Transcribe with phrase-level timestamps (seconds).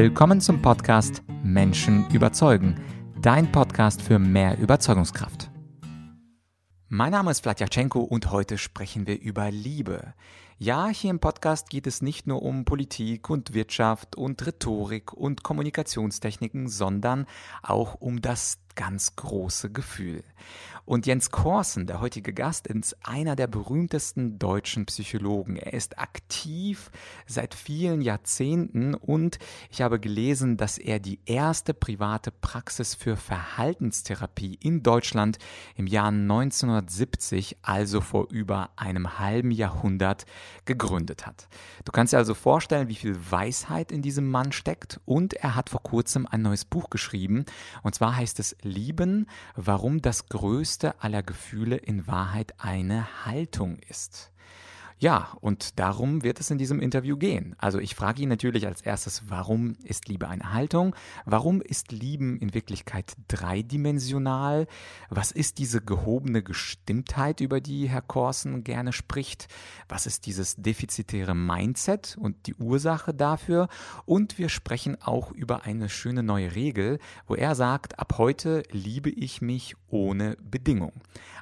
[0.00, 2.80] Willkommen zum Podcast Menschen überzeugen,
[3.20, 5.50] dein Podcast für mehr Überzeugungskraft.
[6.86, 10.14] Mein Name ist Vladyachenko und heute sprechen wir über Liebe.
[10.56, 15.42] Ja, hier im Podcast geht es nicht nur um Politik und Wirtschaft und Rhetorik und
[15.42, 17.26] Kommunikationstechniken, sondern
[17.64, 20.22] auch um das ganz große Gefühl.
[20.88, 25.56] Und Jens Korsen, der heutige Gast, ist einer der berühmtesten deutschen Psychologen.
[25.56, 26.90] Er ist aktiv
[27.26, 29.38] seit vielen Jahrzehnten und
[29.70, 35.36] ich habe gelesen, dass er die erste private Praxis für Verhaltenstherapie in Deutschland
[35.76, 40.24] im Jahr 1970, also vor über einem halben Jahrhundert,
[40.64, 41.48] gegründet hat.
[41.84, 45.68] Du kannst dir also vorstellen, wie viel Weisheit in diesem Mann steckt und er hat
[45.68, 47.44] vor kurzem ein neues Buch geschrieben
[47.82, 54.32] und zwar heißt es Lieben, warum das größte aller Gefühle in Wahrheit eine Haltung ist.
[55.00, 57.54] Ja, und darum wird es in diesem Interview gehen.
[57.58, 60.96] Also ich frage ihn natürlich als erstes, warum ist Liebe eine Haltung?
[61.24, 64.66] Warum ist Lieben in Wirklichkeit dreidimensional?
[65.08, 69.46] Was ist diese gehobene Gestimmtheit, über die Herr Korsen gerne spricht?
[69.88, 73.68] Was ist dieses defizitäre Mindset und die Ursache dafür?
[74.04, 79.10] Und wir sprechen auch über eine schöne neue Regel, wo er sagt, ab heute liebe
[79.10, 80.92] ich mich ohne Bedingung.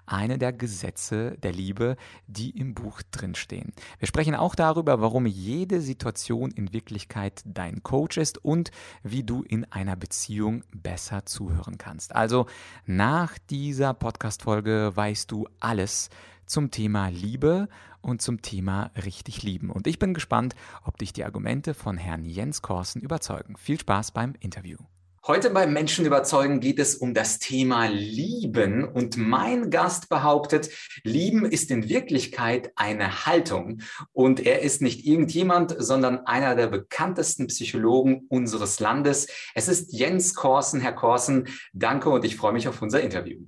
[0.05, 1.97] Eine der Gesetze der Liebe,
[2.29, 3.73] die im Buch drinstehen stehen.
[3.99, 8.71] Wir sprechen auch darüber, warum jede Situation in Wirklichkeit dein Coach ist und
[9.03, 12.15] wie du in einer Beziehung besser zuhören kannst.
[12.15, 12.47] Also
[12.85, 16.11] nach dieser Podcast-Folge weißt du alles
[16.45, 17.69] zum Thema Liebe
[18.01, 19.71] und zum Thema richtig lieben.
[19.71, 23.57] Und ich bin gespannt, ob dich die Argumente von Herrn Jens Korsen überzeugen.
[23.57, 24.79] Viel Spaß beim Interview.
[25.27, 30.71] Heute beim Menschen überzeugen geht es um das Thema Lieben und mein Gast behauptet,
[31.03, 33.83] Lieben ist in Wirklichkeit eine Haltung
[34.13, 39.27] und er ist nicht irgendjemand, sondern einer der bekanntesten Psychologen unseres Landes.
[39.57, 40.81] Es ist Jens Korsen.
[40.81, 43.47] Herr Korsen, danke und ich freue mich auf unser Interview.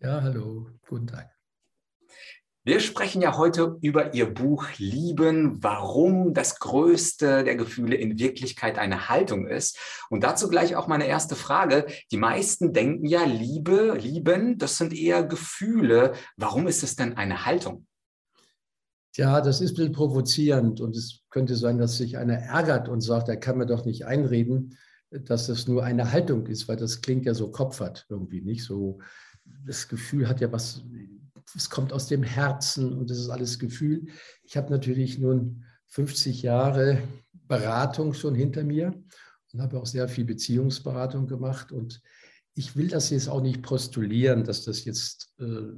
[0.00, 1.33] Ja, hallo, guten Tag.
[2.66, 8.78] Wir sprechen ja heute über Ihr Buch Lieben, warum das größte der Gefühle in Wirklichkeit
[8.78, 9.78] eine Haltung ist.
[10.08, 11.84] Und dazu gleich auch meine erste Frage.
[12.10, 16.14] Die meisten denken ja, Liebe, Lieben, das sind eher Gefühle.
[16.38, 17.86] Warum ist es denn eine Haltung?
[19.14, 23.02] Ja, das ist ein bisschen provozierend und es könnte sein, dass sich einer ärgert und
[23.02, 24.78] sagt, er kann mir doch nicht einreden,
[25.10, 29.00] dass das nur eine Haltung ist, weil das klingt ja so kopfert irgendwie nicht so.
[29.66, 30.82] Das Gefühl hat ja was
[31.54, 34.06] es kommt aus dem Herzen und das ist alles Gefühl.
[34.42, 37.02] Ich habe natürlich nun 50 Jahre
[37.46, 38.94] Beratung schon hinter mir
[39.52, 41.70] und habe auch sehr viel Beziehungsberatung gemacht.
[41.70, 42.02] Und
[42.54, 45.72] ich will das jetzt auch nicht postulieren, dass das jetzt äh,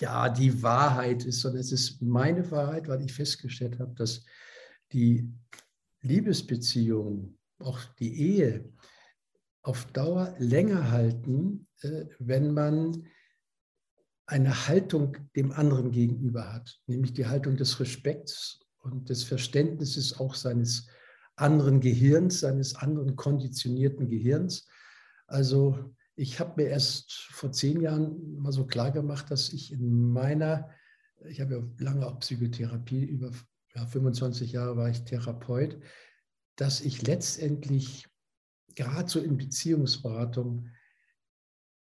[0.00, 4.24] ja die Wahrheit ist, sondern es ist meine Wahrheit, weil ich festgestellt habe, dass
[4.92, 5.32] die
[6.02, 8.72] Liebesbeziehungen, auch die Ehe,
[9.62, 13.06] auf Dauer länger halten, äh, wenn man
[14.30, 20.36] eine Haltung dem anderen gegenüber hat, nämlich die Haltung des Respekts und des Verständnisses auch
[20.36, 20.86] seines
[21.34, 24.68] anderen Gehirns, seines anderen konditionierten Gehirns.
[25.26, 30.12] Also ich habe mir erst vor zehn Jahren mal so klar gemacht, dass ich in
[30.12, 30.70] meiner,
[31.24, 33.32] ich habe ja lange auch Psychotherapie, über
[33.74, 35.80] ja, 25 Jahre war ich Therapeut,
[36.54, 38.06] dass ich letztendlich
[38.76, 40.68] gerade so in Beziehungsberatung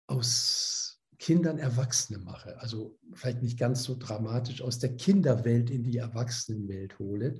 [0.08, 0.93] aus
[1.24, 2.60] Kindern Erwachsene mache.
[2.60, 7.40] Also vielleicht nicht ganz so dramatisch aus der Kinderwelt in die Erwachsenenwelt hole.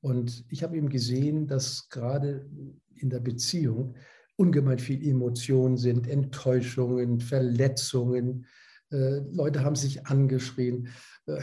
[0.00, 2.50] Und ich habe eben gesehen, dass gerade
[2.96, 3.94] in der Beziehung
[4.34, 8.46] ungemein viel Emotionen sind, Enttäuschungen, Verletzungen.
[8.90, 10.88] Äh, Leute haben sich angeschrien.
[11.26, 11.42] Äh,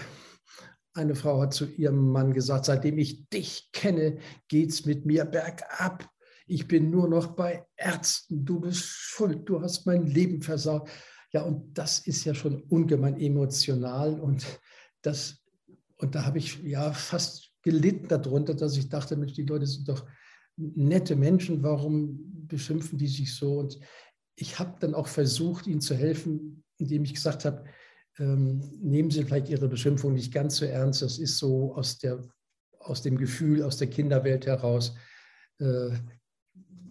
[0.94, 4.18] eine Frau hat zu ihrem Mann gesagt, seitdem ich dich kenne,
[4.50, 6.10] geht es mit mir bergab.
[6.46, 8.44] Ich bin nur noch bei Ärzten.
[8.44, 9.48] Du bist schuld.
[9.48, 10.90] Du hast mein Leben versaut.
[11.32, 14.46] Ja, und das ist ja schon ungemein emotional und
[15.02, 15.44] das,
[15.98, 19.88] und da habe ich ja fast gelitten darunter, dass ich dachte, Mensch, die Leute sind
[19.88, 20.06] doch
[20.58, 23.60] nette Menschen, warum beschimpfen die sich so?
[23.60, 23.80] Und
[24.36, 27.66] ich habe dann auch versucht, ihnen zu helfen, indem ich gesagt habe,
[28.18, 32.28] ähm, nehmen Sie vielleicht Ihre Beschimpfung nicht ganz so ernst, das ist so aus, der,
[32.80, 34.96] aus dem Gefühl, aus der Kinderwelt heraus.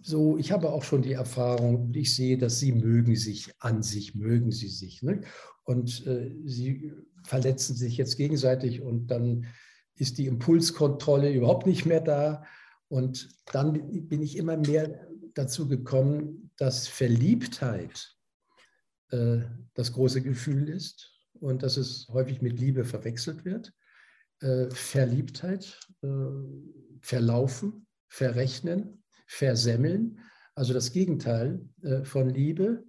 [0.01, 3.83] So, ich habe auch schon die Erfahrung und ich sehe, dass sie mögen sich an
[3.83, 5.01] sich, mögen sie sich.
[5.01, 5.21] Ne?
[5.63, 6.93] Und äh, sie
[7.23, 9.47] verletzen sich jetzt gegenseitig und dann
[9.95, 12.43] ist die Impulskontrolle überhaupt nicht mehr da.
[12.87, 18.15] Und dann bin ich immer mehr dazu gekommen, dass Verliebtheit
[19.11, 19.41] äh,
[19.73, 23.73] das große Gefühl ist und dass es häufig mit Liebe verwechselt wird.
[24.41, 26.07] Äh, Verliebtheit, äh,
[27.01, 30.19] verlaufen, verrechnen, versemmeln,
[30.55, 32.83] also das Gegenteil äh, von Liebe.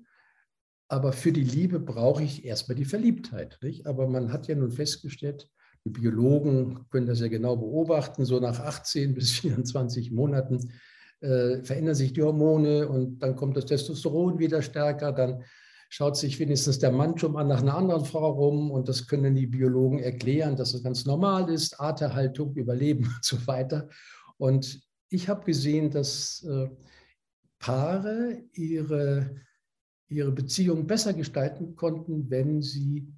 [0.88, 3.58] Aber für die Liebe brauche ich erstmal die Verliebtheit.
[3.62, 3.86] Nicht?
[3.86, 5.48] Aber man hat ja nun festgestellt,
[5.84, 10.72] die Biologen können das ja genau beobachten, so nach 18 bis 24 Monaten
[11.20, 15.44] äh, verändern sich die Hormone und dann kommt das Testosteron wieder stärker, dann
[15.90, 19.34] schaut sich wenigstens der Mann schon mal nach einer anderen Frau rum und das können
[19.34, 23.88] die Biologen erklären, dass es ganz normal ist, Arterhaltung, Überleben und so weiter.
[24.38, 26.70] Und ich habe gesehen, dass äh,
[27.58, 29.36] Paare ihre,
[30.08, 33.12] ihre Beziehung besser gestalten konnten, wenn sie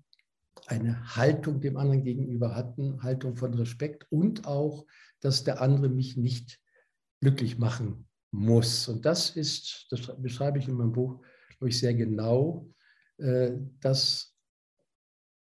[0.67, 4.87] eine Haltung dem anderen gegenüber hatten, Haltung von Respekt und auch,
[5.21, 6.61] dass der andere mich nicht
[7.21, 8.89] glücklich machen muss.
[8.89, 11.21] Und das ist, das beschreibe ich in meinem Buch,
[11.59, 12.69] glaube ich, sehr genau,
[13.19, 14.35] äh, dass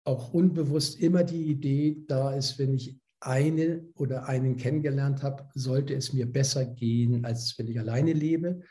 [0.04, 5.94] auch unbewusst immer die Idee da ist, wenn ich eine oder einen kennengelernt habe, sollte
[5.94, 8.62] es mir besser gehen, als wenn ich alleine lebe.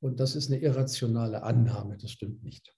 [0.00, 2.74] Und das ist eine irrationale Annahme, das stimmt nicht.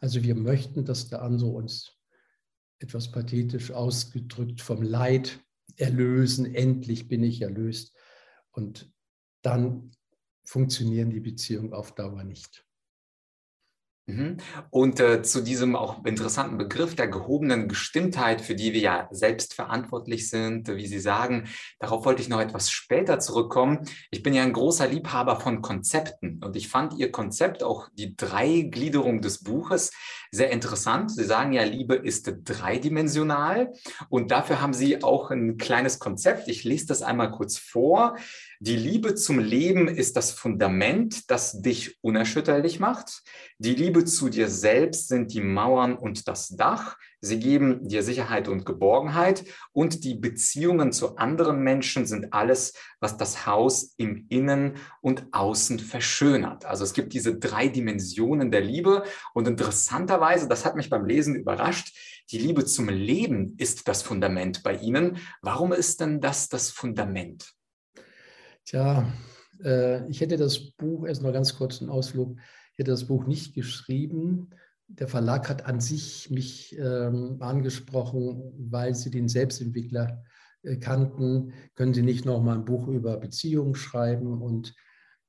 [0.00, 1.96] Also wir möchten, dass der andere uns
[2.78, 5.40] etwas pathetisch ausgedrückt vom Leid
[5.76, 6.54] erlösen.
[6.54, 7.96] Endlich bin ich erlöst.
[8.50, 8.92] Und
[9.42, 9.92] dann
[10.44, 12.63] funktionieren die Beziehungen auf Dauer nicht.
[14.06, 14.36] Mhm.
[14.68, 19.54] Und äh, zu diesem auch interessanten Begriff der gehobenen Gestimmtheit, für die wir ja selbst
[19.54, 21.48] verantwortlich sind, wie Sie sagen,
[21.78, 23.88] darauf wollte ich noch etwas später zurückkommen.
[24.10, 28.14] Ich bin ja ein großer Liebhaber von Konzepten und ich fand Ihr Konzept, auch die
[28.14, 29.90] Dreigliederung des Buches,
[30.34, 31.12] sehr interessant.
[31.12, 33.72] Sie sagen ja, Liebe ist dreidimensional
[34.08, 36.48] und dafür haben Sie auch ein kleines Konzept.
[36.48, 38.16] Ich lese das einmal kurz vor.
[38.58, 43.22] Die Liebe zum Leben ist das Fundament, das dich unerschütterlich macht.
[43.58, 46.96] Die Liebe zu dir selbst sind die Mauern und das Dach.
[47.24, 49.44] Sie geben dir Sicherheit und Geborgenheit.
[49.72, 55.78] Und die Beziehungen zu anderen Menschen sind alles, was das Haus im Innen und Außen
[55.78, 56.64] verschönert.
[56.64, 59.04] Also es gibt diese drei Dimensionen der Liebe.
[59.32, 61.96] Und interessanterweise, das hat mich beim Lesen überrascht,
[62.30, 65.18] die Liebe zum Leben ist das Fundament bei Ihnen.
[65.42, 67.52] Warum ist denn das das Fundament?
[68.64, 69.12] Tja,
[69.62, 72.36] äh, ich hätte das Buch, erst noch ganz kurz einen Ausflug,
[72.72, 74.50] ich hätte das Buch nicht geschrieben.
[74.88, 80.22] Der Verlag hat an sich mich ähm, angesprochen, weil sie den Selbstentwickler
[80.62, 81.52] äh, kannten.
[81.74, 84.74] Können Sie nicht noch mal ein Buch über Beziehungen schreiben und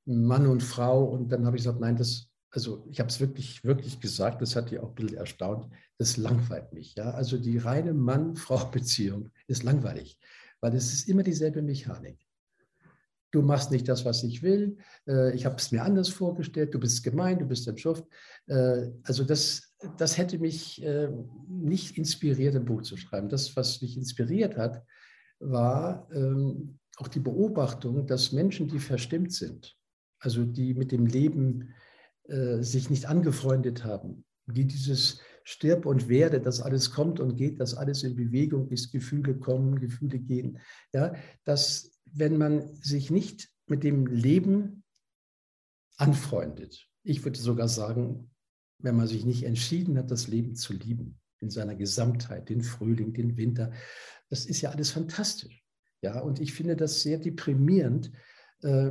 [0.04, 1.04] Mann und Frau?
[1.04, 4.56] Und dann habe ich gesagt, nein, das, also ich habe es wirklich, wirklich gesagt, das
[4.56, 6.94] hat die auch ein bisschen erstaunt, das langweilt mich.
[6.94, 7.10] Ja?
[7.10, 10.18] Also die reine Mann-Frau-Beziehung ist langweilig,
[10.60, 12.25] weil es ist immer dieselbe Mechanik
[13.30, 16.80] du machst nicht das, was ich will, äh, ich habe es mir anders vorgestellt, du
[16.80, 18.04] bist gemein, du bist ein Schuft.
[18.46, 21.08] Äh, also das, das hätte mich äh,
[21.48, 23.28] nicht inspiriert, ein Buch zu schreiben.
[23.28, 24.82] Das, was mich inspiriert hat,
[25.38, 29.76] war ähm, auch die Beobachtung, dass Menschen, die verstimmt sind,
[30.18, 31.74] also die mit dem Leben
[32.58, 37.76] sich nicht angefreundet haben, die dieses Stirb und Werde, dass alles kommt und geht, dass
[37.76, 40.58] alles in Bewegung ist, Gefühle kommen, Gefühle gehen,
[40.92, 41.14] ja,
[41.44, 44.84] dass wenn man sich nicht mit dem Leben
[45.96, 46.88] anfreundet.
[47.02, 48.30] Ich würde sogar sagen,
[48.78, 53.12] wenn man sich nicht entschieden hat, das Leben zu lieben, in seiner Gesamtheit, den Frühling,
[53.12, 53.72] den Winter,
[54.28, 55.62] das ist ja alles fantastisch.
[56.02, 58.12] Ja, und ich finde das sehr deprimierend,
[58.62, 58.90] äh,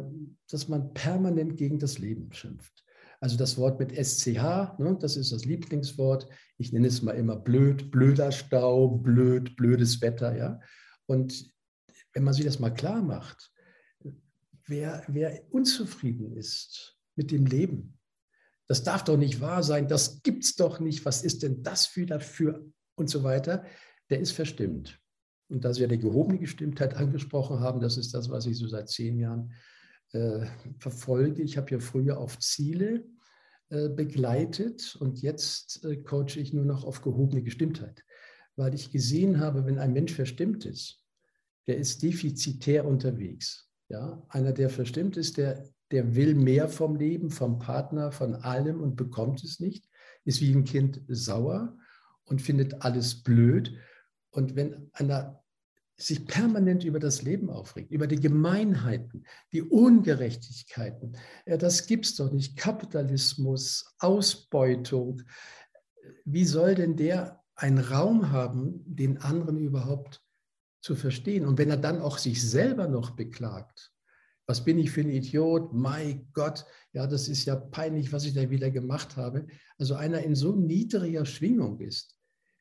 [0.50, 2.84] dass man permanent gegen das Leben schimpft.
[3.20, 6.28] Also das Wort mit SCH, ne, das ist das Lieblingswort.
[6.58, 10.60] Ich nenne es mal immer blöd, blöder Stau, blöd, blödes Wetter, ja.
[11.06, 11.55] Und
[12.16, 13.52] wenn man sich das mal klar macht,
[14.66, 18.00] wer, wer unzufrieden ist mit dem Leben,
[18.68, 21.86] das darf doch nicht wahr sein, das gibt es doch nicht, was ist denn das
[21.86, 23.66] für dafür und so weiter,
[24.10, 25.00] der ist verstimmt.
[25.50, 28.68] Und da Sie ja die gehobene Gestimmtheit angesprochen haben, das ist das, was ich so
[28.68, 29.54] seit zehn Jahren
[30.14, 30.48] äh,
[30.80, 31.44] verfolge.
[31.44, 33.06] Ich habe ja früher auf Ziele
[33.70, 38.04] äh, begleitet und jetzt äh, coache ich nur noch auf gehobene Gestimmtheit,
[38.56, 41.05] weil ich gesehen habe, wenn ein Mensch verstimmt ist,
[41.68, 43.70] der ist defizitär unterwegs.
[43.90, 44.22] Ja?
[44.30, 48.96] Einer, der verstimmt ist, der, der will mehr vom Leben, vom Partner, von allem und
[48.96, 49.88] bekommt es nicht,
[50.24, 51.78] ist wie ein Kind sauer
[52.24, 53.78] und findet alles blöd.
[54.32, 55.42] Und wenn einer
[55.98, 62.32] sich permanent über das Leben aufregt, über die Gemeinheiten, die Ungerechtigkeiten, ja, das es doch
[62.32, 62.58] nicht.
[62.58, 65.22] Kapitalismus, Ausbeutung.
[66.26, 70.25] Wie soll denn der einen Raum haben, den anderen überhaupt
[70.86, 71.48] zu verstehen.
[71.48, 73.92] Und wenn er dann auch sich selber noch beklagt,
[74.46, 76.64] was bin ich für ein Idiot, mein Gott,
[76.94, 79.48] ja, das ist ja peinlich, was ich da wieder gemacht habe.
[79.80, 82.16] Also einer in so niedriger Schwingung ist,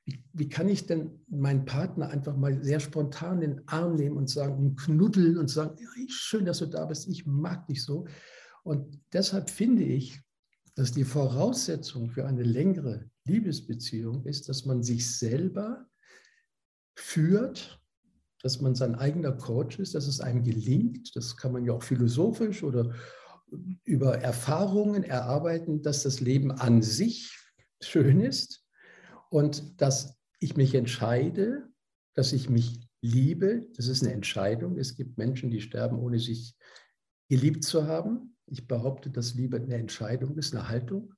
[0.07, 4.17] wie, wie, kann ich denn meinen Partner einfach mal sehr spontan in den Arm nehmen
[4.17, 7.83] und sagen, und knuddeln und sagen, ja, schön, dass du da bist, ich mag dich
[7.83, 8.07] so.
[8.63, 10.19] Und deshalb finde ich,
[10.77, 15.87] dass die Voraussetzung für eine längere Liebesbeziehung ist, dass man sich selber
[16.95, 17.84] führt,
[18.45, 21.17] dass man sein eigener Coach ist, dass es einem gelingt.
[21.17, 22.95] Das kann man ja auch philosophisch oder
[23.85, 27.35] über Erfahrungen erarbeiten, dass das Leben an sich
[27.81, 28.63] schön ist
[29.31, 31.71] und dass ich mich entscheide,
[32.13, 33.67] dass ich mich liebe.
[33.77, 34.77] Das ist eine Entscheidung.
[34.77, 36.55] Es gibt Menschen, die sterben, ohne sich
[37.31, 38.37] geliebt zu haben.
[38.45, 41.15] Ich behaupte, dass Liebe eine Entscheidung ist, eine Haltung.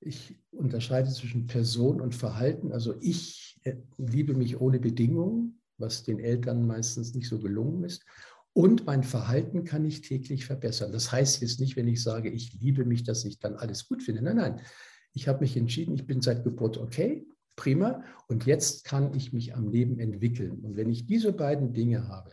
[0.00, 2.72] Ich unterscheide zwischen Person und Verhalten.
[2.72, 8.04] Also ich äh, liebe mich ohne Bedingungen, was den Eltern meistens nicht so gelungen ist.
[8.52, 10.92] Und mein Verhalten kann ich täglich verbessern.
[10.92, 14.02] Das heißt jetzt nicht, wenn ich sage, ich liebe mich, dass ich dann alles gut
[14.02, 14.22] finde.
[14.22, 14.60] Nein, nein.
[15.12, 18.04] Ich habe mich entschieden, ich bin seit Geburt okay, prima.
[18.28, 20.60] Und jetzt kann ich mich am Leben entwickeln.
[20.60, 22.32] Und wenn ich diese beiden Dinge habe,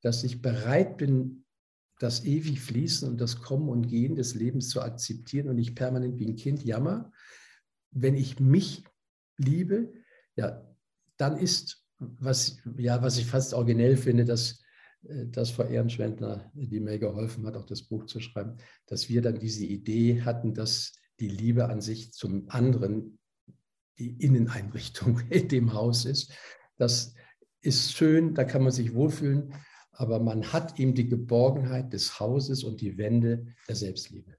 [0.00, 1.44] dass ich bereit bin,
[1.98, 6.18] das ewig Fließen und das Kommen und Gehen des Lebens zu akzeptieren und nicht permanent
[6.18, 7.12] wie ein Kind jammer,
[7.92, 8.84] wenn ich mich
[9.36, 9.92] liebe,
[10.34, 10.66] ja,
[11.16, 11.81] dann ist,
[12.18, 14.62] was, ja, was ich fast originell finde, dass
[15.08, 18.56] äh, dass Frau Ehrenschwendner, die mir geholfen hat, auch das Buch zu schreiben,
[18.86, 23.18] dass wir dann diese Idee hatten, dass die Liebe an sich zum anderen
[23.98, 26.32] die Inneneinrichtung in dem Haus ist.
[26.76, 27.14] Das
[27.60, 29.54] ist schön, da kann man sich wohlfühlen,
[29.92, 34.36] aber man hat eben die Geborgenheit des Hauses und die Wände der Selbstliebe.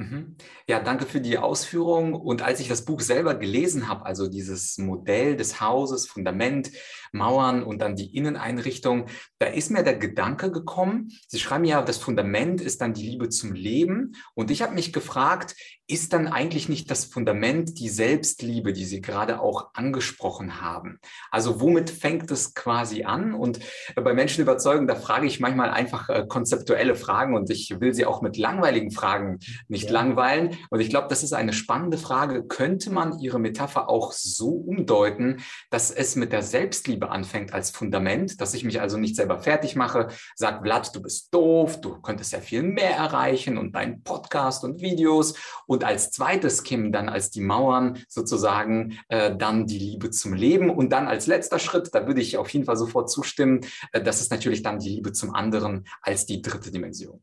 [0.00, 0.36] Mhm.
[0.68, 2.14] Ja, danke für die Ausführung.
[2.14, 6.70] Und als ich das Buch selber gelesen habe, also dieses Modell des Hauses, Fundament,
[7.10, 9.06] Mauern und dann die Inneneinrichtung,
[9.40, 13.28] da ist mir der Gedanke gekommen, Sie schreiben ja, das Fundament ist dann die Liebe
[13.28, 14.12] zum Leben.
[14.34, 15.56] Und ich habe mich gefragt,
[15.88, 21.00] ist dann eigentlich nicht das Fundament die Selbstliebe, die Sie gerade auch angesprochen haben?
[21.30, 23.32] Also womit fängt es quasi an?
[23.32, 23.60] Und
[23.96, 28.04] bei Menschen überzeugen, da frage ich manchmal einfach äh, konzeptuelle Fragen und ich will Sie
[28.04, 29.92] auch mit langweiligen Fragen nicht ja.
[29.92, 30.58] langweilen.
[30.68, 32.44] Und ich glaube, das ist eine spannende Frage.
[32.44, 35.40] Könnte man Ihre Metapher auch so umdeuten,
[35.70, 39.74] dass es mit der Selbstliebe anfängt als Fundament, dass ich mich also nicht selber fertig
[39.74, 44.64] mache, sage, Vlad, du bist doof, du könntest ja viel mehr erreichen und deinen Podcast
[44.64, 45.34] und Videos
[45.66, 50.34] und und als zweites kämen dann als die Mauern sozusagen äh, dann die Liebe zum
[50.34, 50.70] Leben.
[50.70, 53.60] Und dann als letzter Schritt, da würde ich auf jeden Fall sofort zustimmen,
[53.92, 57.22] äh, das ist natürlich dann die Liebe zum anderen als die dritte Dimension.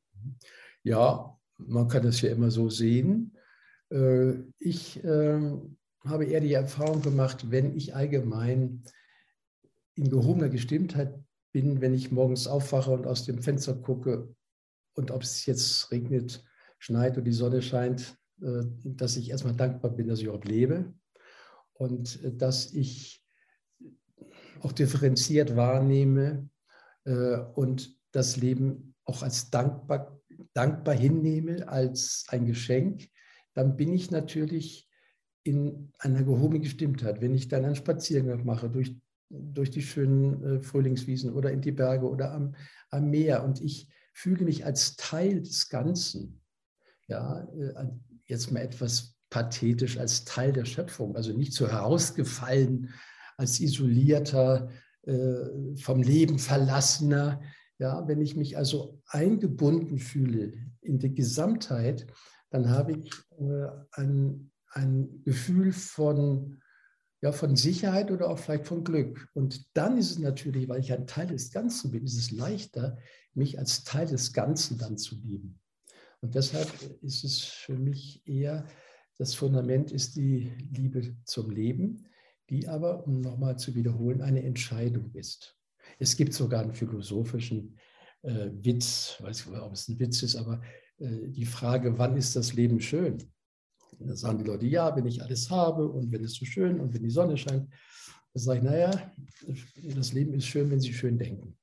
[0.84, 3.36] Ja, man kann das ja immer so sehen.
[3.92, 8.86] Äh, ich ähm, habe eher die Erfahrung gemacht, wenn ich allgemein
[9.96, 11.14] in gehobener Gestimmtheit
[11.52, 14.34] bin, wenn ich morgens aufwache und aus dem Fenster gucke
[14.94, 16.42] und ob es jetzt regnet,
[16.80, 20.94] schneit oder die Sonne scheint, dass ich erstmal dankbar bin, dass ich überhaupt lebe
[21.76, 23.24] und äh, dass ich
[24.62, 26.50] auch differenziert wahrnehme
[27.04, 30.20] äh, und das Leben auch als dankbar,
[30.54, 33.10] dankbar hinnehme, als ein Geschenk,
[33.54, 34.90] dann bin ich natürlich
[35.44, 37.22] in einer gehobenen Gestimmtheit.
[37.22, 38.96] Wenn ich dann einen Spaziergang mache durch,
[39.30, 42.56] durch die schönen Frühlingswiesen oder in die Berge oder am,
[42.90, 46.42] am Meer und ich fühle mich als Teil des Ganzen,
[47.08, 47.48] ja,
[48.26, 52.94] jetzt mal etwas pathetisch als Teil der Schöpfung, also nicht so herausgefallen
[53.38, 54.70] als isolierter,
[55.04, 57.42] äh, vom Leben verlassener.
[57.78, 62.08] Ja, wenn ich mich also eingebunden fühle in die Gesamtheit,
[62.50, 66.62] dann habe ich äh, ein, ein Gefühl von,
[67.22, 69.28] ja, von Sicherheit oder auch vielleicht von Glück.
[69.34, 72.98] Und dann ist es natürlich, weil ich ein Teil des Ganzen bin, ist es leichter,
[73.34, 75.60] mich als Teil des Ganzen dann zu lieben.
[76.26, 76.68] Und deshalb
[77.04, 78.66] ist es für mich eher,
[79.20, 82.08] das Fundament ist die Liebe zum Leben,
[82.50, 85.56] die aber, um nochmal zu wiederholen, eine Entscheidung ist.
[86.00, 87.78] Es gibt sogar einen philosophischen
[88.24, 90.64] äh, Witz, weiß nicht, ob es ein Witz ist, aber
[90.98, 93.20] äh, die Frage, wann ist das Leben schön?
[94.00, 96.92] Da sagen die Leute, ja, wenn ich alles habe und wenn es so schön und
[96.92, 97.72] wenn die Sonne scheint.
[98.34, 99.12] Da sage ich, naja,
[99.96, 101.56] das Leben ist schön, wenn Sie schön denken.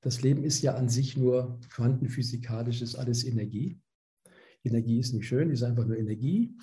[0.00, 3.80] Das Leben ist ja an sich nur quantenphysikalisch, ist alles Energie.
[4.64, 6.56] Energie ist nicht schön, ist einfach nur Energie.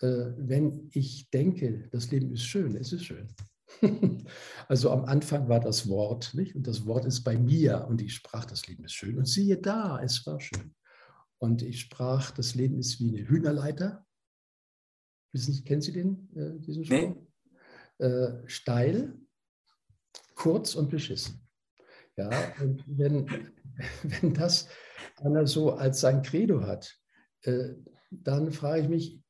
[0.00, 3.28] Äh, wenn ich denke, das Leben ist schön, es ist schön.
[4.68, 6.54] also am Anfang war das Wort, nicht?
[6.54, 9.18] Und das Wort ist bei mir und ich sprach, das Leben ist schön.
[9.18, 10.74] Und siehe da, es war schön.
[11.38, 14.06] Und ich sprach, das Leben ist wie eine Hühnerleiter.
[15.32, 17.16] Wissen, kennen Sie den, äh, diesen Spruch?
[17.98, 18.04] Nee.
[18.04, 19.18] Äh, steil,
[20.34, 21.47] kurz und beschissen.
[22.18, 23.26] Ja, und wenn,
[24.02, 24.68] wenn das
[25.16, 26.98] einer so als sein Credo hat,
[27.42, 27.74] äh,
[28.10, 29.20] dann frage ich mich,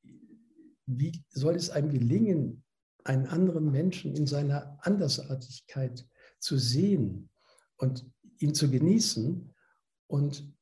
[0.87, 2.65] wie soll es einem gelingen,
[3.05, 6.07] einen anderen Menschen in seiner Andersartigkeit
[6.39, 7.29] zu sehen
[7.77, 8.07] und
[8.39, 9.55] ihn zu genießen.
[10.07, 10.55] Und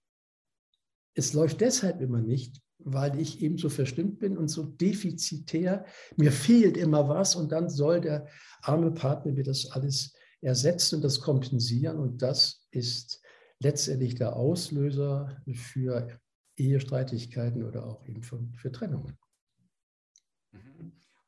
[1.14, 5.86] es läuft deshalb immer nicht, weil ich eben so verstimmt bin und so defizitär.
[6.16, 8.26] Mir fehlt immer was und dann soll der
[8.62, 11.98] arme Partner mir das alles ersetzen und das kompensieren.
[11.98, 13.22] Und das ist
[13.58, 16.20] letztendlich der Auslöser für
[16.56, 19.18] Ehestreitigkeiten oder auch eben für, für Trennungen.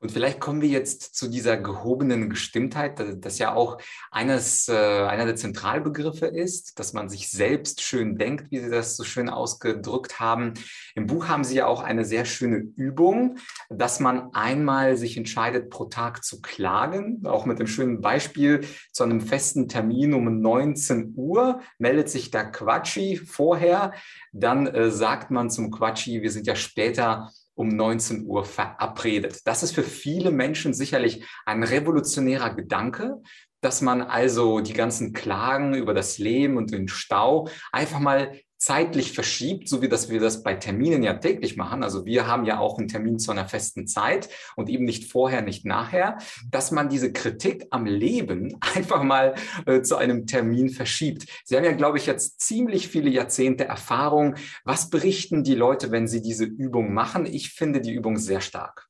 [0.01, 3.79] Und vielleicht kommen wir jetzt zu dieser gehobenen Gestimmtheit, das ja auch
[4.13, 8.97] eines, äh, einer der Zentralbegriffe ist, dass man sich selbst schön denkt, wie Sie das
[8.97, 10.55] so schön ausgedrückt haben.
[10.95, 13.39] Im Buch haben Sie ja auch eine sehr schöne Übung,
[13.71, 18.61] dass man einmal sich entscheidet, pro Tag zu klagen, auch mit dem schönen Beispiel
[18.93, 23.93] zu einem festen Termin um 19 Uhr meldet sich der Quatschi vorher,
[24.33, 29.41] dann äh, sagt man zum Quatschi, wir sind ja später um 19 Uhr verabredet.
[29.45, 33.17] Das ist für viele Menschen sicherlich ein revolutionärer Gedanke,
[33.61, 39.13] dass man also die ganzen Klagen über das Leben und den Stau einfach mal zeitlich
[39.13, 41.85] verschiebt, so wie das wir das bei Terminen ja täglich machen.
[41.85, 45.43] Also wir haben ja auch einen Termin zu einer festen Zeit und eben nicht vorher,
[45.43, 46.19] nicht nachher,
[46.51, 49.37] dass man diese Kritik am Leben einfach mal
[49.67, 51.27] äh, zu einem Termin verschiebt.
[51.45, 54.35] Sie haben ja, glaube ich, jetzt ziemlich viele Jahrzehnte Erfahrung.
[54.65, 57.27] Was berichten die Leute, wenn sie diese Übung machen?
[57.27, 58.89] Ich finde die Übung sehr stark.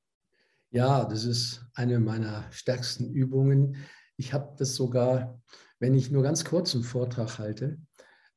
[0.70, 3.76] Ja, das ist eine meiner stärksten Übungen.
[4.16, 5.40] Ich habe das sogar,
[5.78, 7.78] wenn ich nur ganz kurz einen Vortrag halte,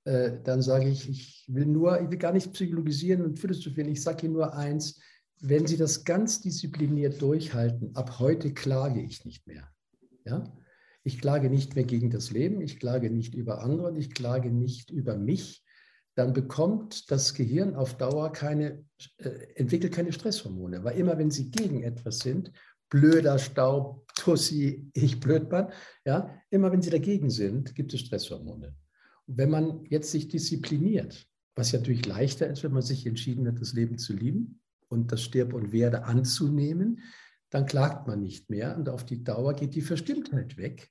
[0.04, 3.90] äh, dann sage ich, ich will nur, ich will gar nicht psychologisieren und philosophieren.
[3.90, 5.00] Ich sage Ihnen nur eins,
[5.42, 9.70] wenn Sie das ganz diszipliniert durchhalten, ab heute klage ich nicht mehr.
[10.26, 10.44] Ja?
[11.04, 14.52] Ich klage nicht mehr gegen das Leben, ich klage nicht über andere und ich klage
[14.52, 15.64] nicht über mich.
[16.16, 18.84] Dann bekommt das Gehirn auf Dauer keine,
[19.18, 20.84] äh, entwickelt keine Stresshormone.
[20.84, 22.52] Weil immer wenn Sie gegen etwas sind,
[22.90, 25.72] blöder Staub, Tussi, ich Blödmann,
[26.06, 28.76] ja, immer wenn Sie dagegen sind, gibt es Stresshormone
[29.38, 33.60] wenn man jetzt sich diszipliniert, was ja natürlich leichter ist, wenn man sich entschieden hat,
[33.60, 37.02] das Leben zu lieben und das Stirb und Werde anzunehmen,
[37.50, 40.90] dann klagt man nicht mehr und auf die Dauer geht die Verstimmtheit weg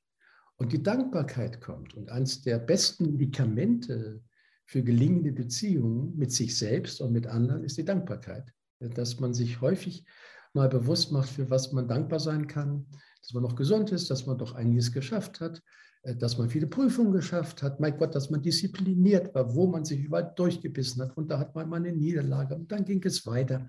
[0.57, 1.95] und die Dankbarkeit kommt.
[1.95, 4.23] Und eines der besten Medikamente
[4.67, 8.53] für gelingende Beziehungen mit sich selbst und mit anderen ist die Dankbarkeit.
[8.79, 10.05] Dass man sich häufig
[10.53, 12.87] mal bewusst macht, für was man dankbar sein kann,
[13.21, 15.63] dass man noch gesund ist, dass man doch einiges geschafft hat,
[16.03, 20.01] dass man viele Prüfungen geschafft hat, mein Gott, dass man diszipliniert war, wo man sich
[20.01, 21.17] überall durchgebissen hat.
[21.17, 23.69] Und da hat man mal eine Niederlage und dann ging es weiter.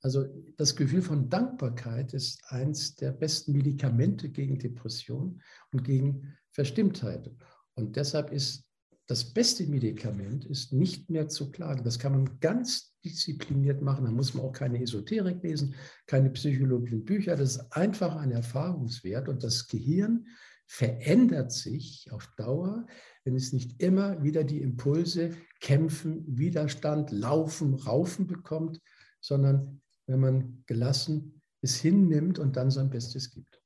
[0.00, 5.40] Also das Gefühl von Dankbarkeit ist eines der besten Medikamente gegen Depression
[5.72, 7.30] und gegen Verstimmtheit.
[7.74, 8.64] Und deshalb ist
[9.08, 11.82] das beste Medikament ist nicht mehr zu klagen.
[11.82, 14.04] Das kann man ganz diszipliniert machen.
[14.04, 15.74] Da muss man auch keine Esoterik lesen,
[16.06, 17.34] keine psychologischen Bücher.
[17.34, 19.30] Das ist einfach ein Erfahrungswert.
[19.30, 20.26] Und das Gehirn
[20.68, 22.86] verändert sich auf Dauer,
[23.24, 28.80] wenn es nicht immer wieder die Impulse kämpfen, Widerstand, laufen, raufen bekommt,
[29.20, 33.57] sondern wenn man gelassen es hinnimmt und dann sein Bestes gibt.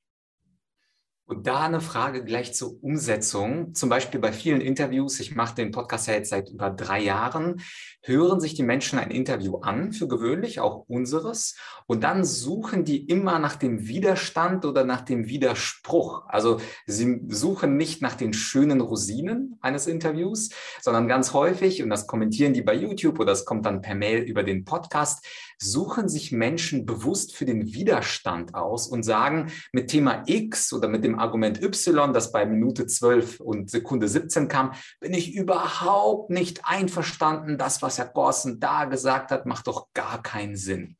[1.24, 3.74] Und da eine Frage gleich zur Umsetzung.
[3.74, 7.62] Zum Beispiel bei vielen Interviews, ich mache den Podcast ja jetzt seit über drei Jahren,
[8.02, 11.54] hören sich die Menschen ein Interview an, für gewöhnlich, auch unseres,
[11.87, 16.24] und dann suchen die immer nach dem Widerstand oder nach dem Widerspruch.
[16.26, 22.06] Also sie suchen nicht nach den schönen Rosinen eines Interviews, sondern ganz häufig, und das
[22.06, 25.24] kommentieren die bei YouTube oder das kommt dann per Mail über den Podcast,
[25.58, 31.04] suchen sich Menschen bewusst für den Widerstand aus und sagen, mit Thema X oder mit
[31.04, 36.62] dem Argument Y, das bei Minute 12 und Sekunde 17 kam, bin ich überhaupt nicht
[36.64, 37.56] einverstanden.
[37.56, 40.96] Das, was Herr Gorsen da gesagt hat, macht doch gar keinen Sinn.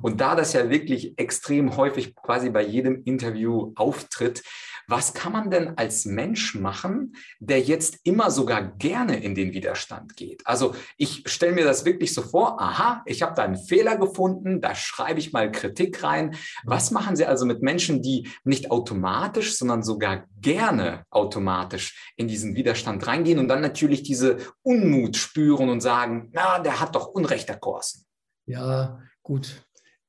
[0.00, 4.42] Und da das ja wirklich extrem häufig quasi bei jedem Interview auftritt,
[4.88, 10.16] was kann man denn als Mensch machen, der jetzt immer sogar gerne in den Widerstand
[10.16, 10.46] geht?
[10.46, 14.60] Also ich stelle mir das wirklich so vor, aha, ich habe da einen Fehler gefunden,
[14.60, 16.36] da schreibe ich mal Kritik rein.
[16.64, 22.54] Was machen Sie also mit Menschen, die nicht automatisch, sondern sogar gerne automatisch in diesen
[22.54, 27.48] Widerstand reingehen und dann natürlich diese Unmut spüren und sagen, na, der hat doch Unrecht,
[27.48, 28.06] der Korsen.
[28.46, 29.65] Ja, gut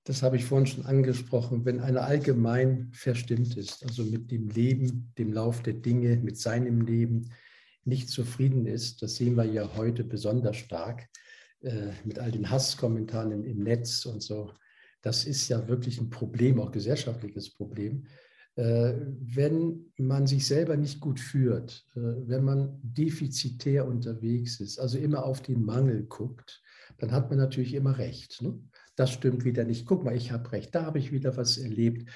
[0.08, 5.12] das habe ich vorhin schon angesprochen, wenn einer allgemein verstimmt ist, also mit dem Leben,
[5.18, 7.30] dem Lauf der Dinge, mit seinem Leben
[7.84, 11.10] nicht zufrieden ist, das sehen wir ja heute besonders stark
[11.60, 14.54] äh, mit all den Hasskommentaren im, Netz und so.
[15.02, 18.08] Das ist ja wirklich ein Problem, auch gesellschaftliches Problem.
[18.56, 24.98] Äh, wenn man sich selber nicht gut führt, äh, wenn man defizitär unterwegs ist, also
[24.98, 26.64] immer auf den Mangel guckt,
[26.98, 28.42] dann hat man natürlich immer recht.
[28.42, 28.58] Ne?
[28.98, 29.86] Das stimmt wieder nicht.
[29.86, 32.10] Guck mal, ich habe recht, da habe ich wieder was erlebt.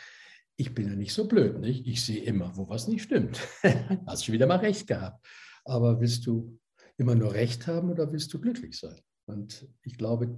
[0.58, 1.88] ich bin ja nicht so blöd, nicht?
[1.88, 3.40] Ich sehe immer, wo was nicht stimmt.
[4.06, 5.26] Hast du wieder mal recht gehabt.
[5.64, 6.60] Aber willst du
[6.98, 9.00] immer nur Recht haben oder willst du glücklich sein?
[9.26, 10.38] Und ich glaube,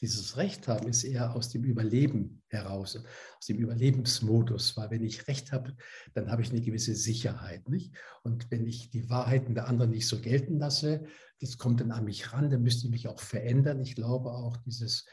[0.00, 2.96] dieses Recht haben ist eher aus dem Überleben heraus,
[3.38, 5.74] aus dem Überlebensmodus, weil wenn ich Recht habe,
[6.14, 7.94] dann habe ich eine gewisse Sicherheit, nicht?
[8.22, 11.04] Und wenn ich die Wahrheiten der anderen nicht so gelten lasse,
[11.40, 13.80] das kommt dann an mich ran, dann müsste ich mich auch verändern.
[13.80, 15.04] Ich glaube auch dieses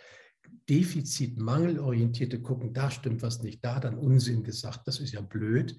[0.70, 5.78] Defizit-Mangelorientierte gucken, da stimmt was nicht, da dann Unsinn gesagt, das ist ja blöd,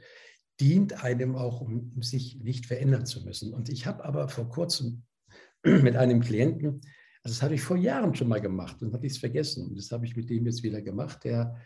[0.61, 3.53] dient einem auch, um sich nicht verändern zu müssen.
[3.53, 5.05] Und ich habe aber vor kurzem
[5.65, 6.81] mit einem Klienten
[7.27, 9.67] also das habe ich vor Jahren schon mal gemacht und hatte ich es vergessen.
[9.67, 11.57] Und das habe ich mit dem jetzt wieder gemacht, der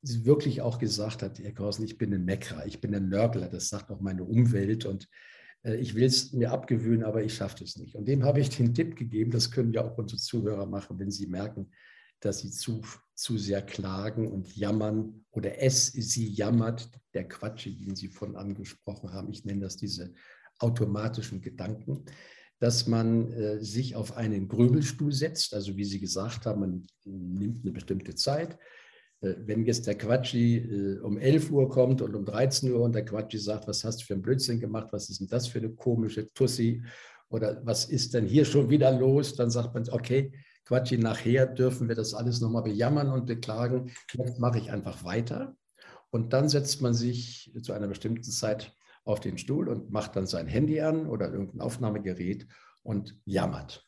[0.00, 3.68] wirklich auch gesagt hat, Herr Korsen, ich bin ein Meckerer, ich bin ein Nörgler, das
[3.68, 5.06] sagt auch meine Umwelt und
[5.62, 7.96] äh, ich will es mir abgewöhnen, aber ich schaffe es nicht.
[7.96, 11.10] Und dem habe ich den Tipp gegeben, das können ja auch unsere Zuhörer machen, wenn
[11.10, 11.70] sie merken,
[12.24, 12.82] dass sie zu,
[13.14, 19.12] zu sehr klagen und jammern oder es sie jammert, der Quatsch, den Sie von angesprochen
[19.12, 19.30] haben.
[19.30, 20.12] Ich nenne das diese
[20.58, 22.04] automatischen Gedanken
[22.64, 25.52] dass man äh, sich auf einen Grübelstuhl setzt.
[25.52, 28.58] Also wie Sie gesagt haben, man nimmt eine bestimmte Zeit.
[29.20, 32.94] Äh, wenn jetzt der Quatschi äh, um 11 Uhr kommt und um 13 Uhr und
[32.94, 35.58] der Quatschi sagt, was hast du für einen Blödsinn gemacht, was ist denn das für
[35.58, 36.82] eine komische Tussi
[37.28, 40.32] oder was ist denn hier schon wieder los, dann sagt man, okay,
[40.64, 43.90] Quatschi, nachher dürfen wir das alles nochmal bejammern und beklagen.
[44.12, 45.56] Jetzt mache ich einfach weiter.
[46.10, 48.72] Und dann setzt man sich zu einer bestimmten Zeit
[49.04, 52.46] auf den Stuhl und macht dann sein Handy an oder irgendein Aufnahmegerät
[52.82, 53.86] und jammert.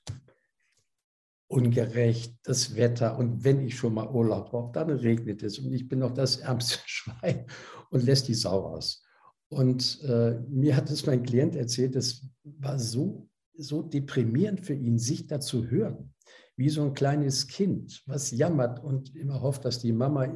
[1.49, 5.89] Ungerecht, das Wetter und wenn ich schon mal Urlaub brauche, dann regnet es und ich
[5.89, 7.47] bin noch das ärmste Schwein
[7.91, 9.05] und lässt die Sau aus.
[9.49, 14.99] Und äh, mir hat es mein Klient erzählt, es war so, so deprimierend für ihn,
[14.99, 16.13] sich dazu hören,
[16.57, 20.33] wie so ein kleines Kind, was jammert und immer hofft, dass die Mama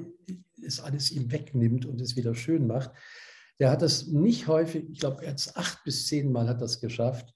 [0.62, 2.92] es alles ihm wegnimmt und es wieder schön macht
[3.60, 7.34] der hat das nicht häufig, ich glaube, jetzt acht bis zehn Mal hat das geschafft,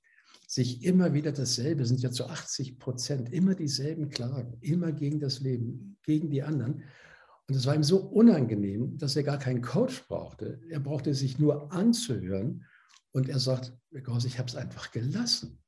[0.49, 5.41] sich immer wieder dasselbe, sind ja zu 80 Prozent, immer dieselben Klagen, immer gegen das
[5.41, 6.83] Leben, gegen die anderen.
[7.47, 10.61] Und es war ihm so unangenehm, dass er gar keinen Coach brauchte.
[10.71, 12.65] Er brauchte sich nur anzuhören.
[13.13, 15.59] Und er sagt, ich habe es einfach gelassen.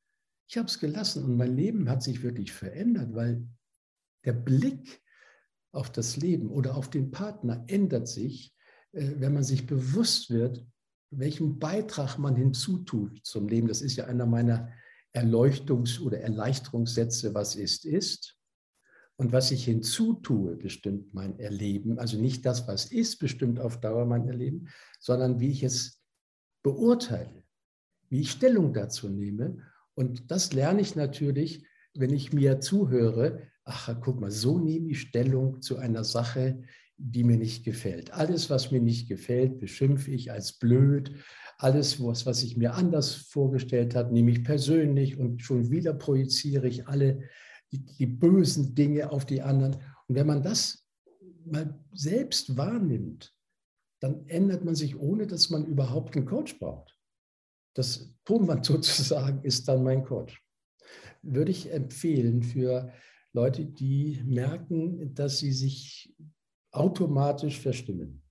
[0.48, 3.46] Ich habe es gelassen und mein Leben hat sich wirklich verändert, weil
[4.24, 5.02] der Blick
[5.72, 8.54] auf das Leben oder auf den Partner ändert sich,
[8.92, 10.66] äh, wenn man sich bewusst wird,
[11.10, 13.68] welchen Beitrag man hinzutut zum Leben.
[13.68, 14.72] Das ist ja einer meiner
[15.14, 18.36] Erleuchtungs- oder Erleichterungssätze, was ist, ist.
[19.18, 21.98] Und was ich hinzutue, bestimmt mein Erleben.
[21.98, 24.68] Also nicht das, was ist, bestimmt auf Dauer mein Erleben,
[25.00, 26.02] sondern wie ich es
[26.62, 27.42] beurteile,
[28.10, 29.62] wie ich Stellung dazu nehme.
[29.96, 35.00] Und das lerne ich natürlich, wenn ich mir zuhöre, ach, guck mal, so nehme ich
[35.00, 36.62] Stellung zu einer Sache,
[36.98, 38.12] die mir nicht gefällt.
[38.12, 41.12] Alles, was mir nicht gefällt, beschimpfe ich als blöd.
[41.58, 46.68] Alles, was, was ich mir anders vorgestellt habe, nehme ich persönlich und schon wieder projiziere
[46.68, 47.22] ich alle
[47.72, 49.76] die, die bösen Dinge auf die anderen.
[50.06, 50.86] Und wenn man das
[51.44, 53.34] mal selbst wahrnimmt,
[54.00, 56.95] dann ändert man sich, ohne dass man überhaupt einen Coach braucht.
[57.76, 60.42] Das Tonband sozusagen ist dann mein Coach.
[61.22, 62.92] Würde ich empfehlen für
[63.32, 66.14] Leute, die merken, dass sie sich
[66.70, 68.22] automatisch verstimmen.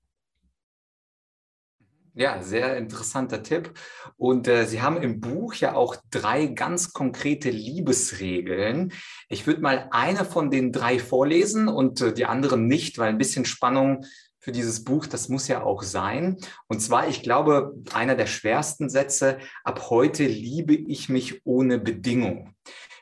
[2.17, 3.73] Ja, sehr interessanter Tipp.
[4.15, 8.93] Und äh, Sie haben im Buch ja auch drei ganz konkrete Liebesregeln.
[9.27, 13.17] Ich würde mal eine von den drei vorlesen und äh, die anderen nicht, weil ein
[13.17, 14.05] bisschen Spannung
[14.45, 16.37] für dieses Buch, das muss ja auch sein.
[16.67, 22.53] Und zwar, ich glaube, einer der schwersten Sätze, ab heute liebe ich mich ohne Bedingung.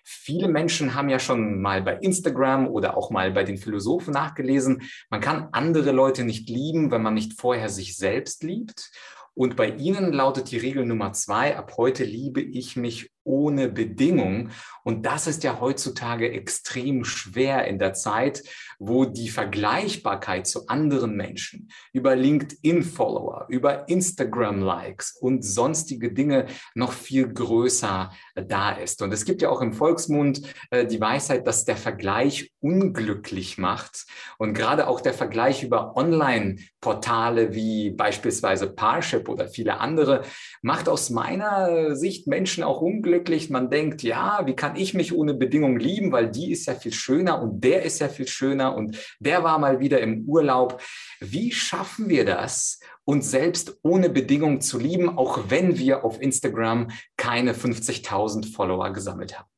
[0.05, 4.83] Viele Menschen haben ja schon mal bei Instagram oder auch mal bei den Philosophen nachgelesen,
[5.09, 8.89] man kann andere Leute nicht lieben, wenn man nicht vorher sich selbst liebt.
[9.33, 14.49] Und bei Ihnen lautet die Regel Nummer zwei, ab heute liebe ich mich ohne Bedingung.
[14.83, 18.43] Und das ist ja heutzutage extrem schwer in der Zeit,
[18.79, 27.31] wo die Vergleichbarkeit zu anderen Menschen über LinkedIn-Follower, über Instagram-Likes und sonstige Dinge noch viel
[27.31, 29.01] größer da ist.
[29.01, 34.05] Und es gibt ja auch im Volksmund äh, die Weisheit, dass der Vergleich unglücklich macht.
[34.37, 40.23] Und gerade auch der Vergleich über Online-Portale wie beispielsweise Parship oder viele andere
[40.61, 43.49] macht aus meiner Sicht Menschen auch unglücklich unglücklich.
[43.49, 46.93] Man denkt, ja, wie kann ich mich ohne Bedingung lieben, weil die ist ja viel
[46.93, 50.81] schöner und der ist ja viel schöner und der war mal wieder im Urlaub.
[51.19, 56.89] Wie schaffen wir das, uns selbst ohne Bedingung zu lieben, auch wenn wir auf Instagram
[57.15, 59.49] keine 50.000 Follower gesammelt haben?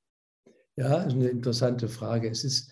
[0.76, 2.30] Ja, eine interessante Frage.
[2.30, 2.72] Es ist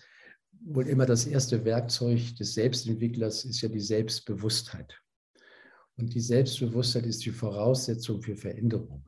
[0.66, 5.00] wohl immer das erste Werkzeug des Selbstentwicklers, ist ja die Selbstbewusstheit.
[5.96, 9.04] Und die Selbstbewusstheit ist die Voraussetzung für Veränderung.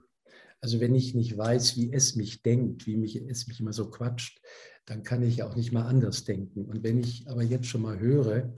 [0.67, 3.89] Also wenn ich nicht weiß, wie es mich denkt, wie mich, es mich immer so
[3.89, 4.41] quatscht,
[4.85, 6.65] dann kann ich auch nicht mal anders denken.
[6.65, 8.53] Und wenn ich aber jetzt schon mal höre,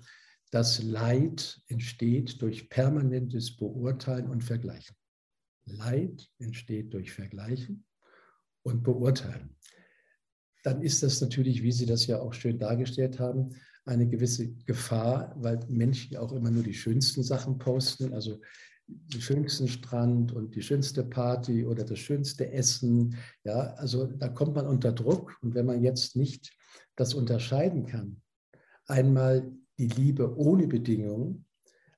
[0.51, 4.97] dass Leid entsteht durch permanentes Beurteilen und Vergleichen.
[5.66, 7.85] Leid entsteht durch Vergleichen
[8.62, 9.55] und Beurteilen.
[10.62, 15.35] Dann ist das natürlich, wie Sie das ja auch schön dargestellt haben, eine gewisse Gefahr,
[15.37, 18.40] weil Menschen auch immer nur die schönsten Sachen posten, also
[18.88, 23.16] den schönsten Strand und die schönste Party oder das schönste Essen.
[23.44, 25.37] Ja, also da kommt man unter Druck.
[25.42, 26.57] Und wenn man jetzt nicht
[26.96, 28.22] das unterscheiden kann,
[28.87, 31.44] einmal die Liebe ohne Bedingungen,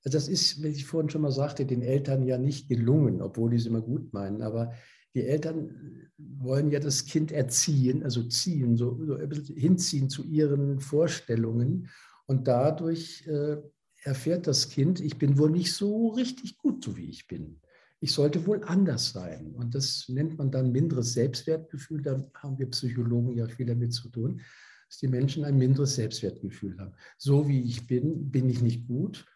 [0.05, 3.51] also das ist, wie ich vorhin schon mal sagte, den Eltern ja nicht gelungen, obwohl
[3.51, 4.43] die es immer gut meinen.
[4.43, 4.73] Aber
[5.15, 9.19] die Eltern wollen ja das Kind erziehen, also ziehen, so, so
[9.55, 11.89] hinziehen zu ihren Vorstellungen.
[12.27, 13.59] Und dadurch äh,
[14.03, 17.61] erfährt das Kind, ich bin wohl nicht so richtig gut, so wie ich bin.
[18.01, 19.55] Ich sollte wohl anders sein.
[19.55, 22.01] Und das nennt man dann minderes Selbstwertgefühl.
[22.01, 24.41] Da haben wir Psychologen ja viel damit zu tun,
[24.89, 26.95] dass die Menschen ein minderes Selbstwertgefühl haben.
[27.19, 29.27] So wie ich bin, bin ich nicht gut.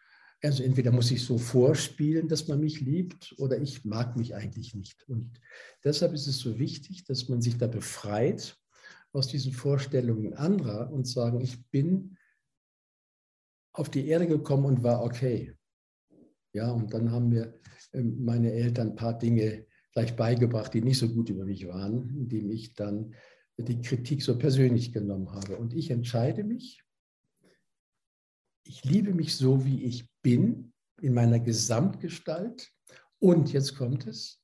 [0.41, 4.75] Also entweder muss ich so vorspielen, dass man mich liebt, oder ich mag mich eigentlich
[4.75, 5.07] nicht.
[5.07, 5.39] Und
[5.83, 8.57] deshalb ist es so wichtig, dass man sich da befreit
[9.11, 12.17] aus diesen Vorstellungen anderer und sagen, ich bin
[13.77, 15.55] auf die Erde gekommen und war okay.
[16.53, 17.59] Ja, und dann haben mir
[17.93, 22.09] ähm, meine Eltern ein paar Dinge vielleicht beigebracht, die nicht so gut über mich waren,
[22.09, 23.13] indem ich dann
[23.57, 25.57] die Kritik so persönlich genommen habe.
[25.57, 26.83] Und ich entscheide mich,
[28.63, 32.71] ich liebe mich so, wie ich bin, in meiner Gesamtgestalt.
[33.19, 34.41] Und jetzt kommt es,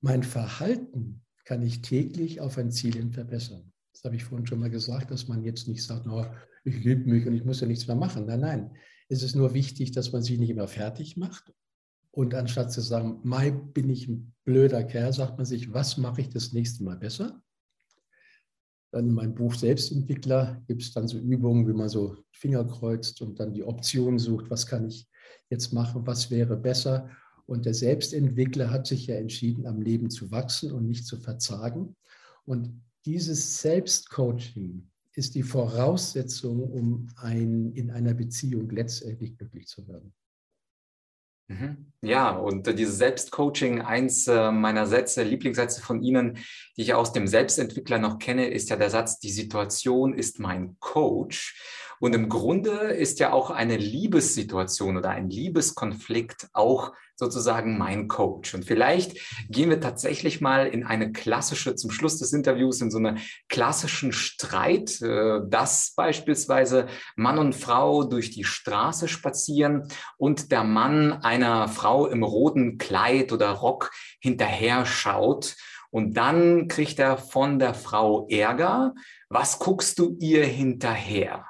[0.00, 3.72] mein Verhalten kann ich täglich auf ein Ziel hin verbessern.
[3.96, 6.26] Das habe ich vorhin schon mal gesagt, dass man jetzt nicht sagt, no,
[6.64, 8.26] ich liebe mich und ich muss ja nichts mehr machen.
[8.26, 8.70] Nein, nein.
[9.08, 11.54] Es ist nur wichtig, dass man sich nicht immer fertig macht.
[12.10, 16.20] Und anstatt zu sagen, Mai bin ich ein blöder Kerl, sagt man sich, was mache
[16.20, 17.40] ich das nächste Mal besser?
[18.90, 23.22] Dann in meinem Buch Selbstentwickler gibt es dann so Übungen, wie man so Finger kreuzt
[23.22, 25.08] und dann die Option sucht, was kann ich
[25.48, 27.08] jetzt machen, was wäre besser.
[27.46, 31.96] Und der Selbstentwickler hat sich ja entschieden, am Leben zu wachsen und nicht zu verzagen.
[32.44, 40.12] Und dieses Selbstcoaching ist die Voraussetzung, um ein, in einer Beziehung letztendlich glücklich zu werden.
[41.48, 41.92] Mhm.
[42.02, 46.38] Ja, und dieses Selbstcoaching, eins äh, meiner Sätze, Lieblingssätze von Ihnen,
[46.76, 50.76] die ich aus dem Selbstentwickler noch kenne, ist ja der Satz, die Situation ist mein
[50.80, 51.56] Coach.
[52.00, 58.54] Und im Grunde ist ja auch eine Liebessituation oder ein Liebeskonflikt auch sozusagen mein Coach.
[58.54, 59.16] Und vielleicht
[59.48, 64.12] gehen wir tatsächlich mal in eine klassische, zum Schluss des Interviews, in so einen klassischen
[64.12, 71.68] Streit, äh, dass beispielsweise Mann und Frau durch die Straße spazieren und der Mann einer
[71.68, 75.56] Frau im roten Kleid oder Rock hinterher schaut.
[75.90, 78.94] Und dann kriegt er von der Frau Ärger.
[79.30, 81.46] Was guckst du ihr hinterher?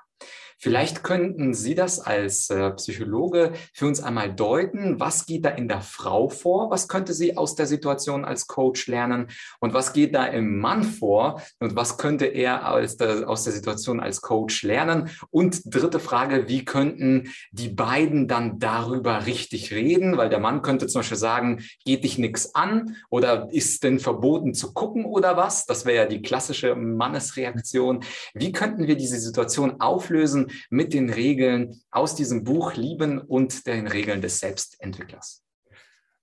[0.67, 4.99] Vielleicht könnten Sie das als äh, Psychologe für uns einmal deuten.
[4.99, 6.73] Was geht da in der Frau vor?
[6.73, 9.29] Was könnte sie aus der Situation als Coach lernen?
[9.61, 11.41] Und was geht da im Mann vor?
[11.61, 15.09] Und was könnte er aus der, aus der Situation als Coach lernen?
[15.31, 20.17] Und dritte Frage, wie könnten die beiden dann darüber richtig reden?
[20.17, 22.97] Weil der Mann könnte zum Beispiel sagen, geht dich nichts an?
[23.09, 25.65] Oder ist denn verboten zu gucken oder was?
[25.65, 28.03] Das wäre ja die klassische Mannesreaktion.
[28.35, 30.51] Wie könnten wir diese Situation auflösen?
[30.71, 35.43] Mit den Regeln aus diesem Buch Lieben und den Regeln des Selbstentwicklers?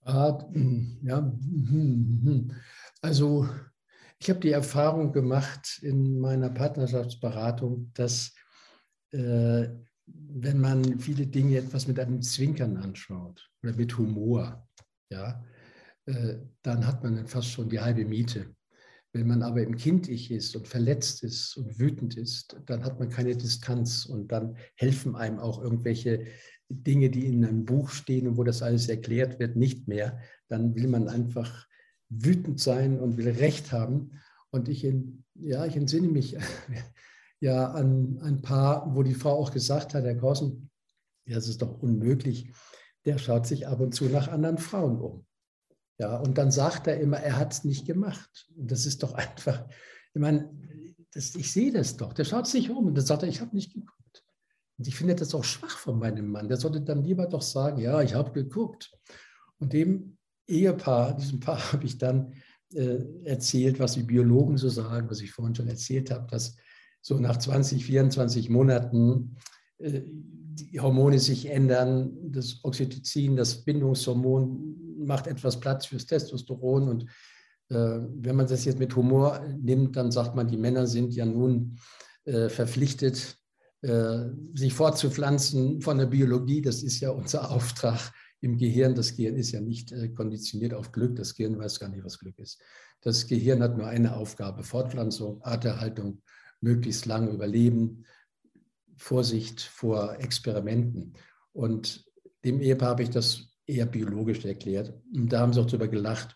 [0.02, 0.38] Ah,
[1.02, 1.34] ja,
[3.02, 3.48] also
[4.20, 8.34] ich habe die Erfahrung gemacht in meiner Partnerschaftsberatung, dass
[9.12, 9.68] äh,
[10.06, 14.68] wenn man viele Dinge etwas mit einem Zwinkern anschaut oder mit Humor,
[15.10, 15.44] ja,
[16.06, 18.54] äh, dann hat man fast schon die halbe Miete.
[19.14, 23.10] Wenn man aber im Kind-Ich ist und verletzt ist und wütend ist, dann hat man
[23.10, 26.26] keine Distanz und dann helfen einem auch irgendwelche
[26.68, 30.20] Dinge, die in einem Buch stehen und wo das alles erklärt wird, nicht mehr.
[30.48, 31.68] Dann will man einfach
[32.10, 34.20] wütend sein und will Recht haben.
[34.50, 36.36] Und ich, in, ja, ich entsinne mich
[37.40, 40.72] ja an ein paar, wo die Frau auch gesagt hat, Herr Korsen,
[41.28, 42.52] das ist doch unmöglich,
[43.06, 45.26] der schaut sich ab und zu nach anderen Frauen um.
[46.04, 48.50] Ja, und dann sagt er immer, er hat es nicht gemacht.
[48.58, 49.66] Und das ist doch einfach,
[50.14, 50.52] ich meine,
[51.14, 52.12] das, ich sehe das doch.
[52.12, 54.26] Der schaut sich um und dann sagt er, ich habe nicht geguckt.
[54.78, 56.50] Und ich finde das auch schwach von meinem Mann.
[56.50, 58.92] Der sollte dann lieber doch sagen, ja, ich habe geguckt.
[59.60, 62.34] Und dem Ehepaar, diesem Paar habe ich dann
[62.74, 66.58] äh, erzählt, was die Biologen so sagen, was ich vorhin schon erzählt habe, dass
[67.00, 69.38] so nach 20, 24 Monaten
[69.84, 77.06] die Hormone sich ändern, das Oxytocin, das Bindungshormon macht etwas Platz fürs Testosteron und
[77.70, 81.26] äh, wenn man das jetzt mit Humor nimmt, dann sagt man, die Männer sind ja
[81.26, 81.78] nun
[82.26, 83.38] äh, verpflichtet,
[83.82, 86.62] äh, sich fortzupflanzen von der Biologie.
[86.62, 88.96] Das ist ja unser Auftrag im Gehirn.
[88.96, 91.16] Das Gehirn ist ja nicht äh, konditioniert auf Glück.
[91.16, 92.62] Das Gehirn weiß gar nicht, was Glück ist.
[93.02, 96.22] Das Gehirn hat nur eine Aufgabe, Fortpflanzung, Arterhaltung,
[96.62, 98.06] möglichst lange überleben,
[98.98, 101.14] Vorsicht vor Experimenten.
[101.52, 102.06] Und
[102.44, 104.94] dem Ehepaar habe ich das eher biologisch erklärt.
[105.14, 106.36] Und da haben sie auch darüber gelacht.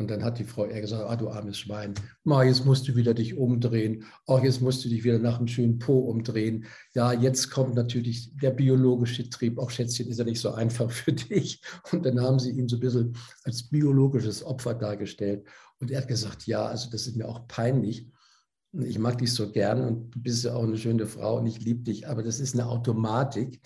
[0.00, 1.92] Und dann hat die Frau eher gesagt, ah, du armes Schwein,
[2.24, 4.04] Ma, jetzt musst du wieder dich umdrehen.
[4.24, 6.64] Auch jetzt musst du dich wieder nach einem schönen Po umdrehen.
[6.94, 9.58] Ja, jetzt kommt natürlich der biologische Trieb.
[9.58, 11.60] Auch Schätzchen ist ja nicht so einfach für dich.
[11.92, 15.46] Und dann haben sie ihn so ein bisschen als biologisches Opfer dargestellt.
[15.80, 18.10] Und er hat gesagt, ja, also das ist mir auch peinlich.
[18.72, 21.60] Ich mag dich so gern und du bist ja auch eine schöne Frau und ich
[21.60, 23.60] liebe dich, aber das ist eine Automatik.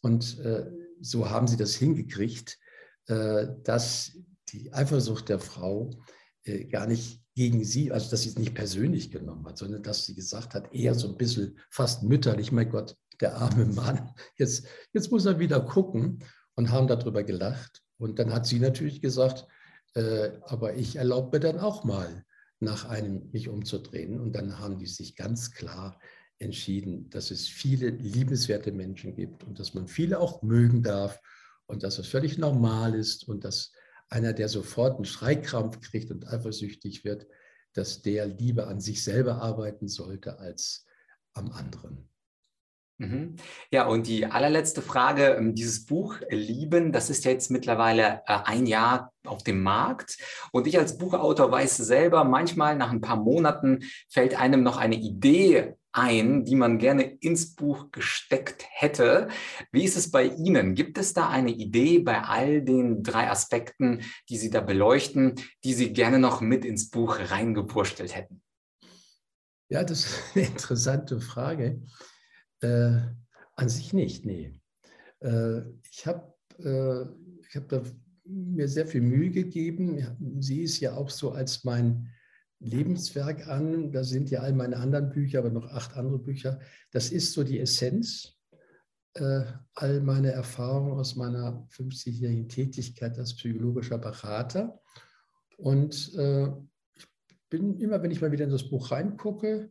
[0.00, 0.66] Und äh,
[1.00, 2.58] so haben sie das hingekriegt,
[3.06, 4.12] äh, dass
[4.48, 5.90] die Eifersucht der Frau
[6.44, 10.04] äh, gar nicht gegen sie, also dass sie es nicht persönlich genommen hat, sondern dass
[10.04, 14.66] sie gesagt hat, eher so ein bisschen fast mütterlich, mein Gott, der arme Mann, jetzt,
[14.92, 17.82] jetzt muss er wieder gucken und haben darüber gelacht.
[17.98, 19.46] Und dann hat sie natürlich gesagt,
[19.94, 22.24] äh, aber ich erlaube mir dann auch mal,
[22.60, 24.20] nach einem mich umzudrehen.
[24.20, 25.98] Und dann haben die sich ganz klar
[26.38, 31.20] entschieden, dass es viele liebenswerte Menschen gibt und dass man viele auch mögen darf
[31.66, 33.72] und dass es völlig normal ist und dass
[34.08, 37.26] einer, der sofort einen Schreikrampf kriegt und eifersüchtig wird,
[37.72, 40.86] dass der lieber an sich selber arbeiten sollte als
[41.32, 42.09] am anderen.
[43.00, 43.36] Mhm.
[43.70, 48.66] Ja, und die allerletzte Frage, ähm, dieses Buch Lieben, das ist jetzt mittlerweile äh, ein
[48.66, 50.18] Jahr auf dem Markt.
[50.52, 54.96] Und ich als Buchautor weiß selber, manchmal nach ein paar Monaten fällt einem noch eine
[54.96, 59.28] Idee ein, die man gerne ins Buch gesteckt hätte.
[59.72, 60.74] Wie ist es bei Ihnen?
[60.74, 65.72] Gibt es da eine Idee bei all den drei Aspekten, die Sie da beleuchten, die
[65.72, 68.42] Sie gerne noch mit ins Buch reingewurstelt hätten?
[69.70, 71.80] Ja, das ist eine interessante Frage.
[72.60, 73.00] Äh,
[73.56, 74.58] an sich nicht, nee.
[75.20, 77.06] Äh, ich habe äh,
[77.54, 77.84] hab
[78.24, 80.40] mir sehr viel Mühe gegeben.
[80.40, 82.08] Sie ist ja auch so als mein
[82.60, 83.90] Lebenswerk an.
[83.92, 86.60] Da sind ja all meine anderen Bücher, aber noch acht andere Bücher.
[86.92, 88.36] Das ist so die Essenz.
[89.14, 89.42] Äh,
[89.74, 94.80] all meine Erfahrungen aus meiner 50-jährigen Tätigkeit als psychologischer Berater.
[95.56, 96.48] Und äh,
[96.94, 97.06] ich
[97.48, 99.70] bin immer, wenn ich mal wieder in das Buch reingucke,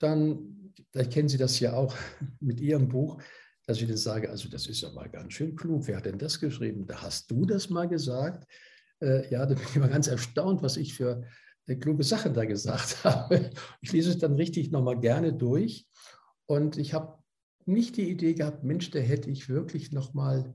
[0.00, 0.57] dann,
[0.90, 1.96] vielleicht kennen Sie das ja auch
[2.40, 3.20] mit Ihrem Buch,
[3.66, 5.86] dass ich dann sage, also das ist ja mal ganz schön klug.
[5.86, 6.86] Wer hat denn das geschrieben?
[6.86, 8.46] Da hast du das mal gesagt?
[9.00, 11.24] Äh, ja, da bin ich immer ganz erstaunt, was ich für
[11.76, 13.50] kluge Sachen da gesagt habe.
[13.80, 15.86] Ich lese es dann richtig nochmal gerne durch
[16.46, 17.18] und ich habe
[17.66, 20.54] nicht die Idee gehabt, Mensch, da hätte ich wirklich nochmal,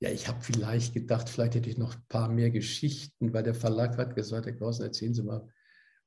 [0.00, 3.54] ja, ich habe vielleicht gedacht, vielleicht hätte ich noch ein paar mehr Geschichten, weil der
[3.54, 5.48] Verlag hat gesagt, Herr Klausen, erzählen Sie mal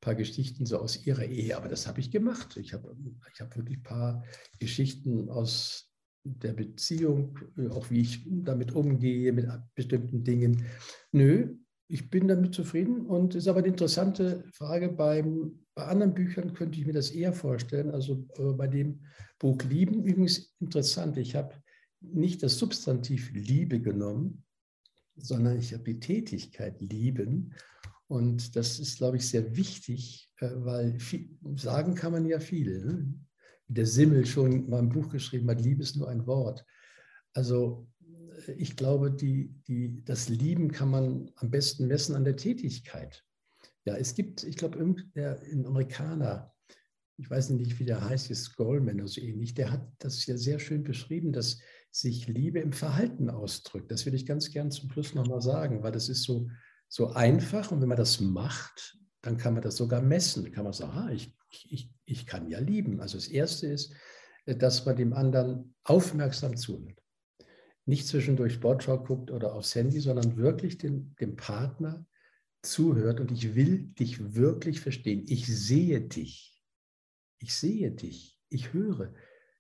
[0.02, 2.58] paar Geschichten so aus Ihrer Ehe, aber das habe ich gemacht.
[2.58, 2.96] Ich habe
[3.34, 4.24] ich hab wirklich ein paar
[4.60, 5.92] Geschichten aus
[6.24, 7.38] der Beziehung,
[7.70, 10.66] auch wie ich damit umgehe, mit bestimmten Dingen.
[11.12, 11.56] Nö,
[11.88, 14.90] ich bin damit zufrieden und ist aber eine interessante Frage.
[14.90, 17.92] Beim, bei anderen Büchern könnte ich mir das eher vorstellen.
[17.92, 19.06] Also äh, bei dem
[19.40, 21.18] Buch Lieben übrigens interessant.
[21.18, 21.56] Ich habe
[22.02, 24.44] nicht das Substantiv Liebe genommen,
[25.16, 27.54] sondern ich habe die Tätigkeit Lieben.
[28.08, 32.86] Und das ist, glaube ich, sehr wichtig, äh, weil viel, sagen kann man ja viel.
[32.86, 33.14] Ne?
[33.68, 36.66] Der Simmel schon in meinem Buch geschrieben hat, Liebe ist nur ein Wort.
[37.34, 37.88] Also
[38.58, 43.24] ich glaube, die, die, das Lieben kann man am besten messen an der Tätigkeit.
[43.86, 46.54] Ja, es gibt, ich glaube, ein Amerikaner,
[47.18, 50.38] ich weiß nicht, wie der heißt, ist Goldman oder so ähnlich, der hat das ja
[50.38, 53.90] sehr schön beschrieben, dass sich Liebe im Verhalten ausdrückt.
[53.92, 56.48] Das will ich ganz gern zum Schluss nochmal sagen, weil das ist so,
[56.88, 60.44] so einfach und wenn man das macht, dann kann man das sogar messen.
[60.44, 61.34] Dann kann man sagen, ah, ich,
[61.70, 63.02] ich, ich kann ja lieben.
[63.02, 63.94] Also das Erste ist,
[64.46, 67.02] dass man dem anderen aufmerksam zuhört
[67.88, 72.06] nicht zwischendurch Sportschau guckt oder aufs Handy, sondern wirklich dem, dem Partner
[72.62, 75.24] zuhört und ich will dich wirklich verstehen.
[75.28, 76.62] Ich sehe dich.
[77.40, 78.38] Ich sehe dich.
[78.50, 79.14] Ich höre.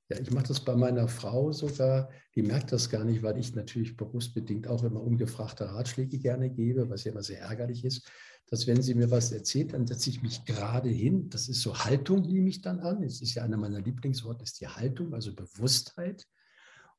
[0.09, 3.55] Ja, ich mache das bei meiner Frau sogar, die merkt das gar nicht, weil ich
[3.55, 8.09] natürlich berufsbedingt auch immer ungefragte Ratschläge gerne gebe, was ja immer sehr ärgerlich ist,
[8.49, 11.29] dass wenn sie mir was erzählt, dann setze ich mich gerade hin.
[11.29, 13.03] Das ist so Haltung, nehme ich dann an.
[13.03, 16.25] Es ist ja einer meiner Lieblingsworte, ist die Haltung, also Bewusstheit.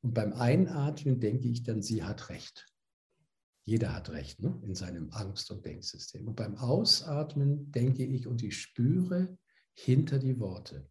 [0.01, 2.67] Und beim Einatmen denke ich dann, sie hat recht.
[3.65, 4.59] Jeder hat recht ne?
[4.63, 6.27] in seinem Angst- und Denksystem.
[6.27, 9.35] Und beim Ausatmen denke ich und ich spüre
[9.73, 10.87] hinter die Worte.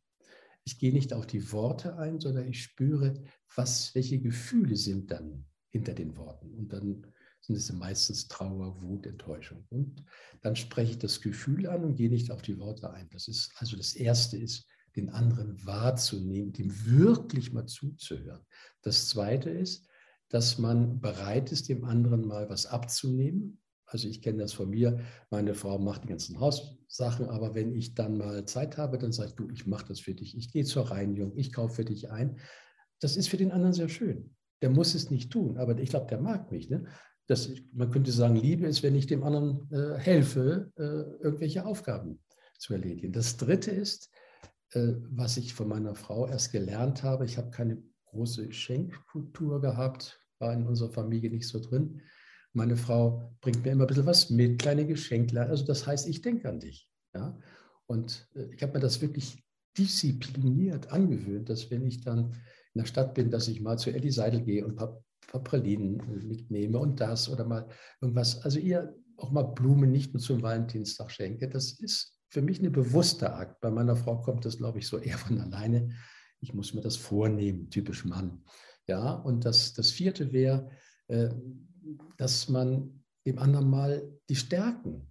[0.69, 3.15] Ich gehe nicht auf die Worte ein, sondern ich spüre,
[3.57, 6.53] was, welche Gefühle sind dann hinter den Worten.
[6.53, 7.07] Und dann
[7.41, 9.65] sind es meistens Trauer, Wut, Enttäuschung.
[9.71, 10.05] Und
[10.43, 13.09] dann spreche ich das Gefühl an und gehe nicht auf die Worte ein.
[13.09, 18.45] Das ist also das Erste ist, den anderen wahrzunehmen, dem wirklich mal zuzuhören.
[18.83, 19.89] Das Zweite ist,
[20.29, 23.59] dass man bereit ist, dem anderen mal was abzunehmen.
[23.91, 27.95] Also ich kenne das von mir, meine Frau macht die ganzen Haussachen, aber wenn ich
[27.95, 30.65] dann mal Zeit habe, dann sage ich, du, ich mache das für dich, ich gehe
[30.65, 32.39] zur Reinigung, ich kaufe für dich ein.
[33.01, 34.35] Das ist für den anderen sehr schön.
[34.61, 36.69] Der muss es nicht tun, aber ich glaube, der mag mich.
[36.69, 36.85] Ne?
[37.27, 42.21] Das, man könnte sagen, Liebe ist, wenn ich dem anderen äh, helfe, äh, irgendwelche Aufgaben
[42.59, 43.13] zu erledigen.
[43.13, 44.11] Das Dritte ist,
[44.73, 47.25] äh, was ich von meiner Frau erst gelernt habe.
[47.25, 52.03] Ich habe keine große Schenkkultur gehabt, war in unserer Familie nicht so drin.
[52.53, 55.49] Meine Frau bringt mir immer ein bisschen was mit, kleine Geschenklein.
[55.49, 56.89] Also das heißt, ich denke an dich.
[57.15, 57.39] Ja?
[57.87, 59.45] Und äh, ich habe mir das wirklich
[59.77, 62.33] diszipliniert angewöhnt, dass wenn ich dann
[62.75, 65.43] in der Stadt bin, dass ich mal zu Ellie Seidel gehe und ein paar, paar
[65.43, 67.69] Pralinen äh, mitnehme und das oder mal
[68.01, 68.43] irgendwas.
[68.43, 71.49] Also ihr auch mal Blumen nicht nur zum Valentinstag schenke.
[71.49, 73.61] Das ist für mich eine bewusste Akt.
[73.61, 75.91] Bei meiner Frau kommt das, glaube ich, so eher von alleine.
[76.41, 78.45] Ich muss mir das vornehmen, typisch Mann.
[78.87, 80.71] Ja, und das, das vierte wäre,
[81.09, 81.31] äh,
[82.17, 85.11] dass man dem anderen mal die Stärken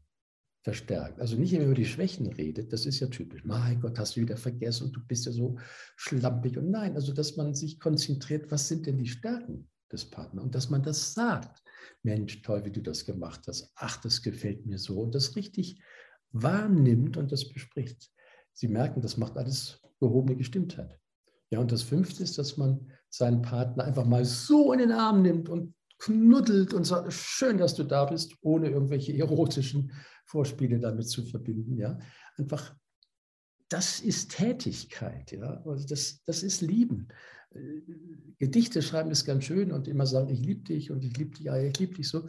[0.63, 1.19] verstärkt.
[1.21, 3.45] Also nicht immer über die Schwächen redet, das ist ja typisch.
[3.45, 5.57] Mein Gott, hast du wieder vergessen und du bist ja so
[5.95, 6.57] schlampig.
[6.57, 10.55] Und nein, also dass man sich konzentriert, was sind denn die Stärken des Partners und
[10.55, 11.63] dass man das sagt.
[12.03, 13.71] Mensch, toll, wie du das gemacht hast.
[13.75, 14.99] Ach, das gefällt mir so.
[14.99, 15.81] Und das richtig
[16.31, 18.11] wahrnimmt und das bespricht.
[18.51, 20.99] Sie merken, das macht alles gehobene Gestimmtheit.
[21.49, 25.21] Ja, und das fünfte ist, dass man seinen Partner einfach mal so in den Arm
[25.21, 29.91] nimmt und knuddelt und sagt, schön, dass du da bist, ohne irgendwelche erotischen
[30.25, 31.77] Vorspiele damit zu verbinden.
[31.77, 31.99] Ja,
[32.37, 32.75] einfach,
[33.69, 35.31] das ist Tätigkeit.
[35.31, 37.07] Ja, also das, das ist Lieben.
[37.51, 37.81] Äh,
[38.39, 41.45] Gedichte schreiben ist ganz schön und immer sagen, ich liebe dich und ich liebe dich,
[41.45, 42.27] ja, ich liebe dich so.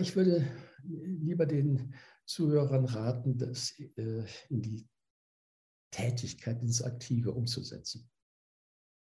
[0.00, 0.44] Ich würde
[0.82, 1.94] lieber den
[2.24, 4.88] Zuhörern raten, das äh, in die
[5.92, 8.08] Tätigkeit, ins Aktive umzusetzen.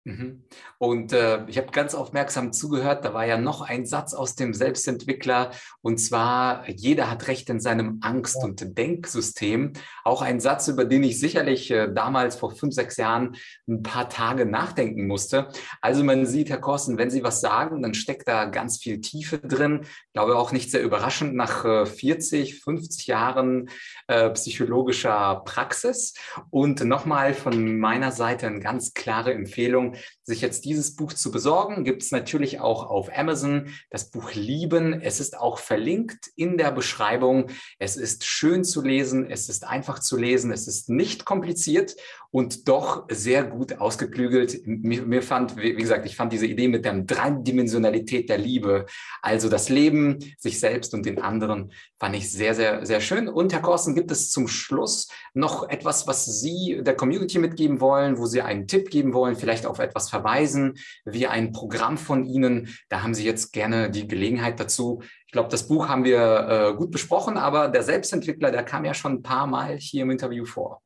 [0.04, 0.42] Mhm.
[0.78, 4.52] Und äh, ich habe ganz aufmerksam zugehört, da war ja noch ein Satz aus dem
[4.52, 9.74] Selbstentwickler, und zwar, jeder hat Recht in seinem Angst- und Denksystem.
[10.02, 13.36] Auch ein Satz, über den ich sicherlich äh, damals vor fünf, sechs Jahren
[13.68, 15.48] ein paar Tage nachdenken musste.
[15.80, 19.38] Also man sieht, Herr Korsten, wenn Sie was sagen, dann steckt da ganz viel Tiefe
[19.38, 19.82] drin.
[19.84, 23.70] Ich glaube auch nicht sehr überraschend nach äh, 40, 50 Jahren
[24.08, 26.14] äh, psychologischer Praxis.
[26.50, 29.91] Und nochmal von meiner Seite eine ganz klare Empfehlung
[30.24, 33.68] sich jetzt dieses Buch zu besorgen, gibt es natürlich auch auf Amazon.
[33.90, 35.00] Das Buch Lieben.
[35.00, 37.50] Es ist auch verlinkt in der Beschreibung.
[37.78, 39.30] Es ist schön zu lesen.
[39.30, 40.52] Es ist einfach zu lesen.
[40.52, 41.96] Es ist nicht kompliziert
[42.32, 44.66] und doch sehr gut ausgeklügelt.
[44.66, 48.86] Mir, mir fand, wie gesagt, ich fand diese Idee mit der Dreidimensionalität der Liebe,
[49.20, 53.28] also das Leben, sich selbst und den anderen, fand ich sehr, sehr, sehr schön.
[53.28, 58.16] Und Herr Korsten, gibt es zum Schluss noch etwas, was Sie der Community mitgeben wollen,
[58.16, 60.74] wo Sie einen Tipp geben wollen, vielleicht auf etwas verweisen,
[61.04, 62.74] wie ein Programm von Ihnen?
[62.88, 65.02] Da haben Sie jetzt gerne die Gelegenheit dazu.
[65.26, 68.94] Ich glaube, das Buch haben wir äh, gut besprochen, aber der Selbstentwickler, der kam ja
[68.94, 70.80] schon ein paar Mal hier im Interview vor.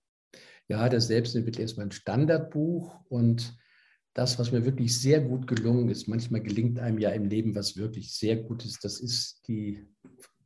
[0.68, 3.56] Ja, das Selbstentwickler ist mein Standardbuch und
[4.14, 7.76] das, was mir wirklich sehr gut gelungen ist, manchmal gelingt einem ja im Leben was
[7.76, 9.86] wirklich sehr gut ist, das ist die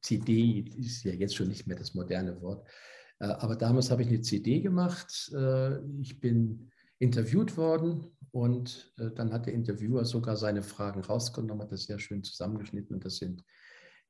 [0.03, 2.67] CD, ist ja jetzt schon nicht mehr das moderne Wort,
[3.21, 5.31] äh, aber damals habe ich eine CD gemacht.
[5.35, 11.63] Äh, ich bin interviewt worden und äh, dann hat der Interviewer sogar seine Fragen rausgenommen,
[11.63, 13.45] hat das sehr schön zusammengeschnitten und das sind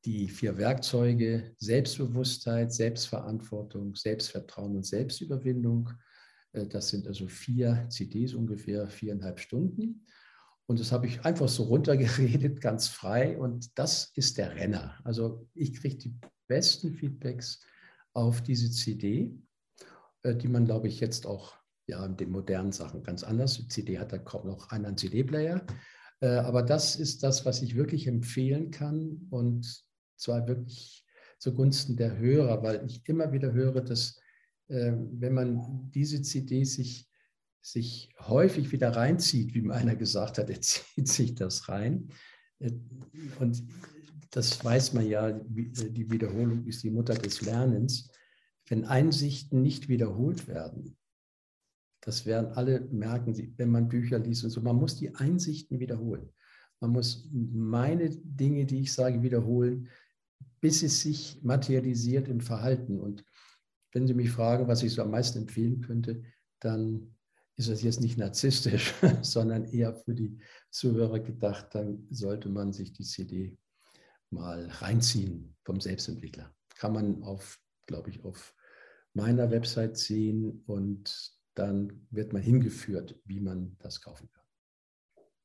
[0.05, 5.91] die vier Werkzeuge Selbstbewusstheit, Selbstverantwortung, Selbstvertrauen und Selbstüberwindung.
[6.53, 10.07] Äh, das sind also vier CDs, ungefähr viereinhalb Stunden.
[10.67, 13.39] Und das habe ich einfach so runtergeredet, ganz frei.
[13.39, 14.99] Und das ist der Renner.
[15.05, 16.15] Also ich kriege die
[16.49, 17.61] besten Feedbacks
[18.15, 19.37] auf diese CD,
[20.23, 23.55] äh, die man, glaube ich, jetzt auch ja, in den modernen Sachen ganz anders.
[23.55, 25.67] Die CD hat da kaum noch einen CD-Player.
[26.21, 29.27] Äh, aber das ist das, was ich wirklich empfehlen kann.
[29.31, 29.90] Und
[30.21, 31.05] zwar wirklich
[31.39, 34.21] zugunsten der Hörer, weil ich immer wieder höre, dass
[34.69, 37.09] äh, wenn man diese CD sich,
[37.63, 42.09] sich häufig wieder reinzieht, wie mir einer gesagt hat, er zieht sich das rein.
[42.59, 42.73] Äh,
[43.39, 43.63] und
[44.31, 48.13] das weiß man ja, die Wiederholung ist die Mutter des Lernens.
[48.69, 50.97] Wenn Einsichten nicht wiederholt werden,
[52.03, 56.31] das werden alle merken, wenn man Bücher liest und so, man muss die Einsichten wiederholen.
[56.81, 59.89] Man muss meine Dinge, die ich sage, wiederholen,
[60.61, 63.01] bis es sich materialisiert im Verhalten.
[63.01, 63.25] Und
[63.93, 66.23] wenn Sie mich fragen, was ich so am meisten empfehlen könnte,
[66.61, 67.15] dann
[67.57, 70.39] ist das jetzt nicht narzisstisch, sondern eher für die
[70.71, 73.59] Zuhörer gedacht, dann sollte man sich die CD
[74.31, 76.55] mal reinziehen vom Selbstentwickler.
[76.77, 78.55] Kann man auf, glaube ich, auf
[79.13, 84.45] meiner Website sehen und dann wird man hingeführt, wie man das kaufen kann.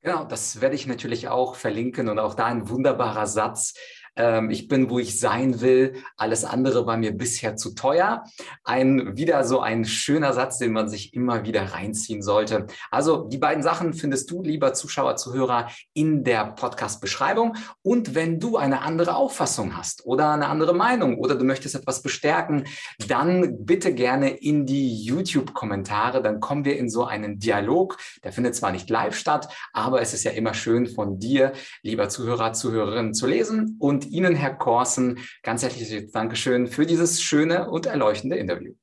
[0.06, 3.74] Genau, das werde ich natürlich auch verlinken und auch da ein wunderbarer Satz.
[4.16, 5.93] Ähm, ich bin, wo ich sein will.
[6.18, 8.24] Alles andere war mir bisher zu teuer.
[8.64, 12.68] Ein, wieder so ein schöner Satz, den man sich immer wieder reinziehen sollte.
[12.91, 17.56] Also die beiden Sachen findest du, lieber Zuschauer, Zuhörer, in der Podcast-Beschreibung.
[17.82, 22.01] Und wenn du eine andere Auffassung hast oder eine andere Meinung oder du möchtest etwas
[22.01, 22.66] bestärken,
[23.08, 26.22] dann bitte gerne in die YouTube-Kommentare.
[26.22, 27.97] Dann kommen wir in so einen Dialog.
[28.24, 29.53] Der findet zwar nicht live statt,
[29.96, 34.36] aber es ist ja immer schön von dir, lieber Zuhörer, Zuhörerin, zu lesen und Ihnen,
[34.36, 38.74] Herr Korsen, ganz herzliches Dankeschön für dieses schöne und erleuchtende Interview.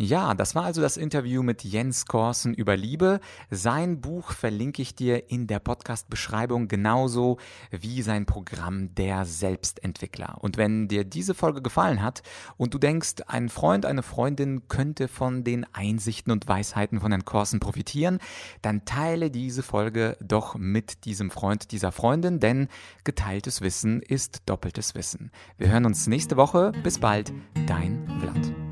[0.00, 3.18] Ja, das war also das Interview mit Jens Korsen über Liebe.
[3.50, 7.38] Sein Buch verlinke ich dir in der Podcast-Beschreibung genauso
[7.72, 10.36] wie sein Programm Der Selbstentwickler.
[10.40, 12.22] Und wenn dir diese Folge gefallen hat
[12.56, 17.24] und du denkst, ein Freund, eine Freundin könnte von den Einsichten und Weisheiten von Herrn
[17.24, 18.18] Korsen profitieren,
[18.62, 22.68] dann teile diese Folge doch mit diesem Freund, dieser Freundin, denn
[23.02, 25.32] geteiltes Wissen ist doppeltes Wissen.
[25.56, 26.70] Wir hören uns nächste Woche.
[26.84, 27.32] Bis bald,
[27.66, 28.67] dein Vlad.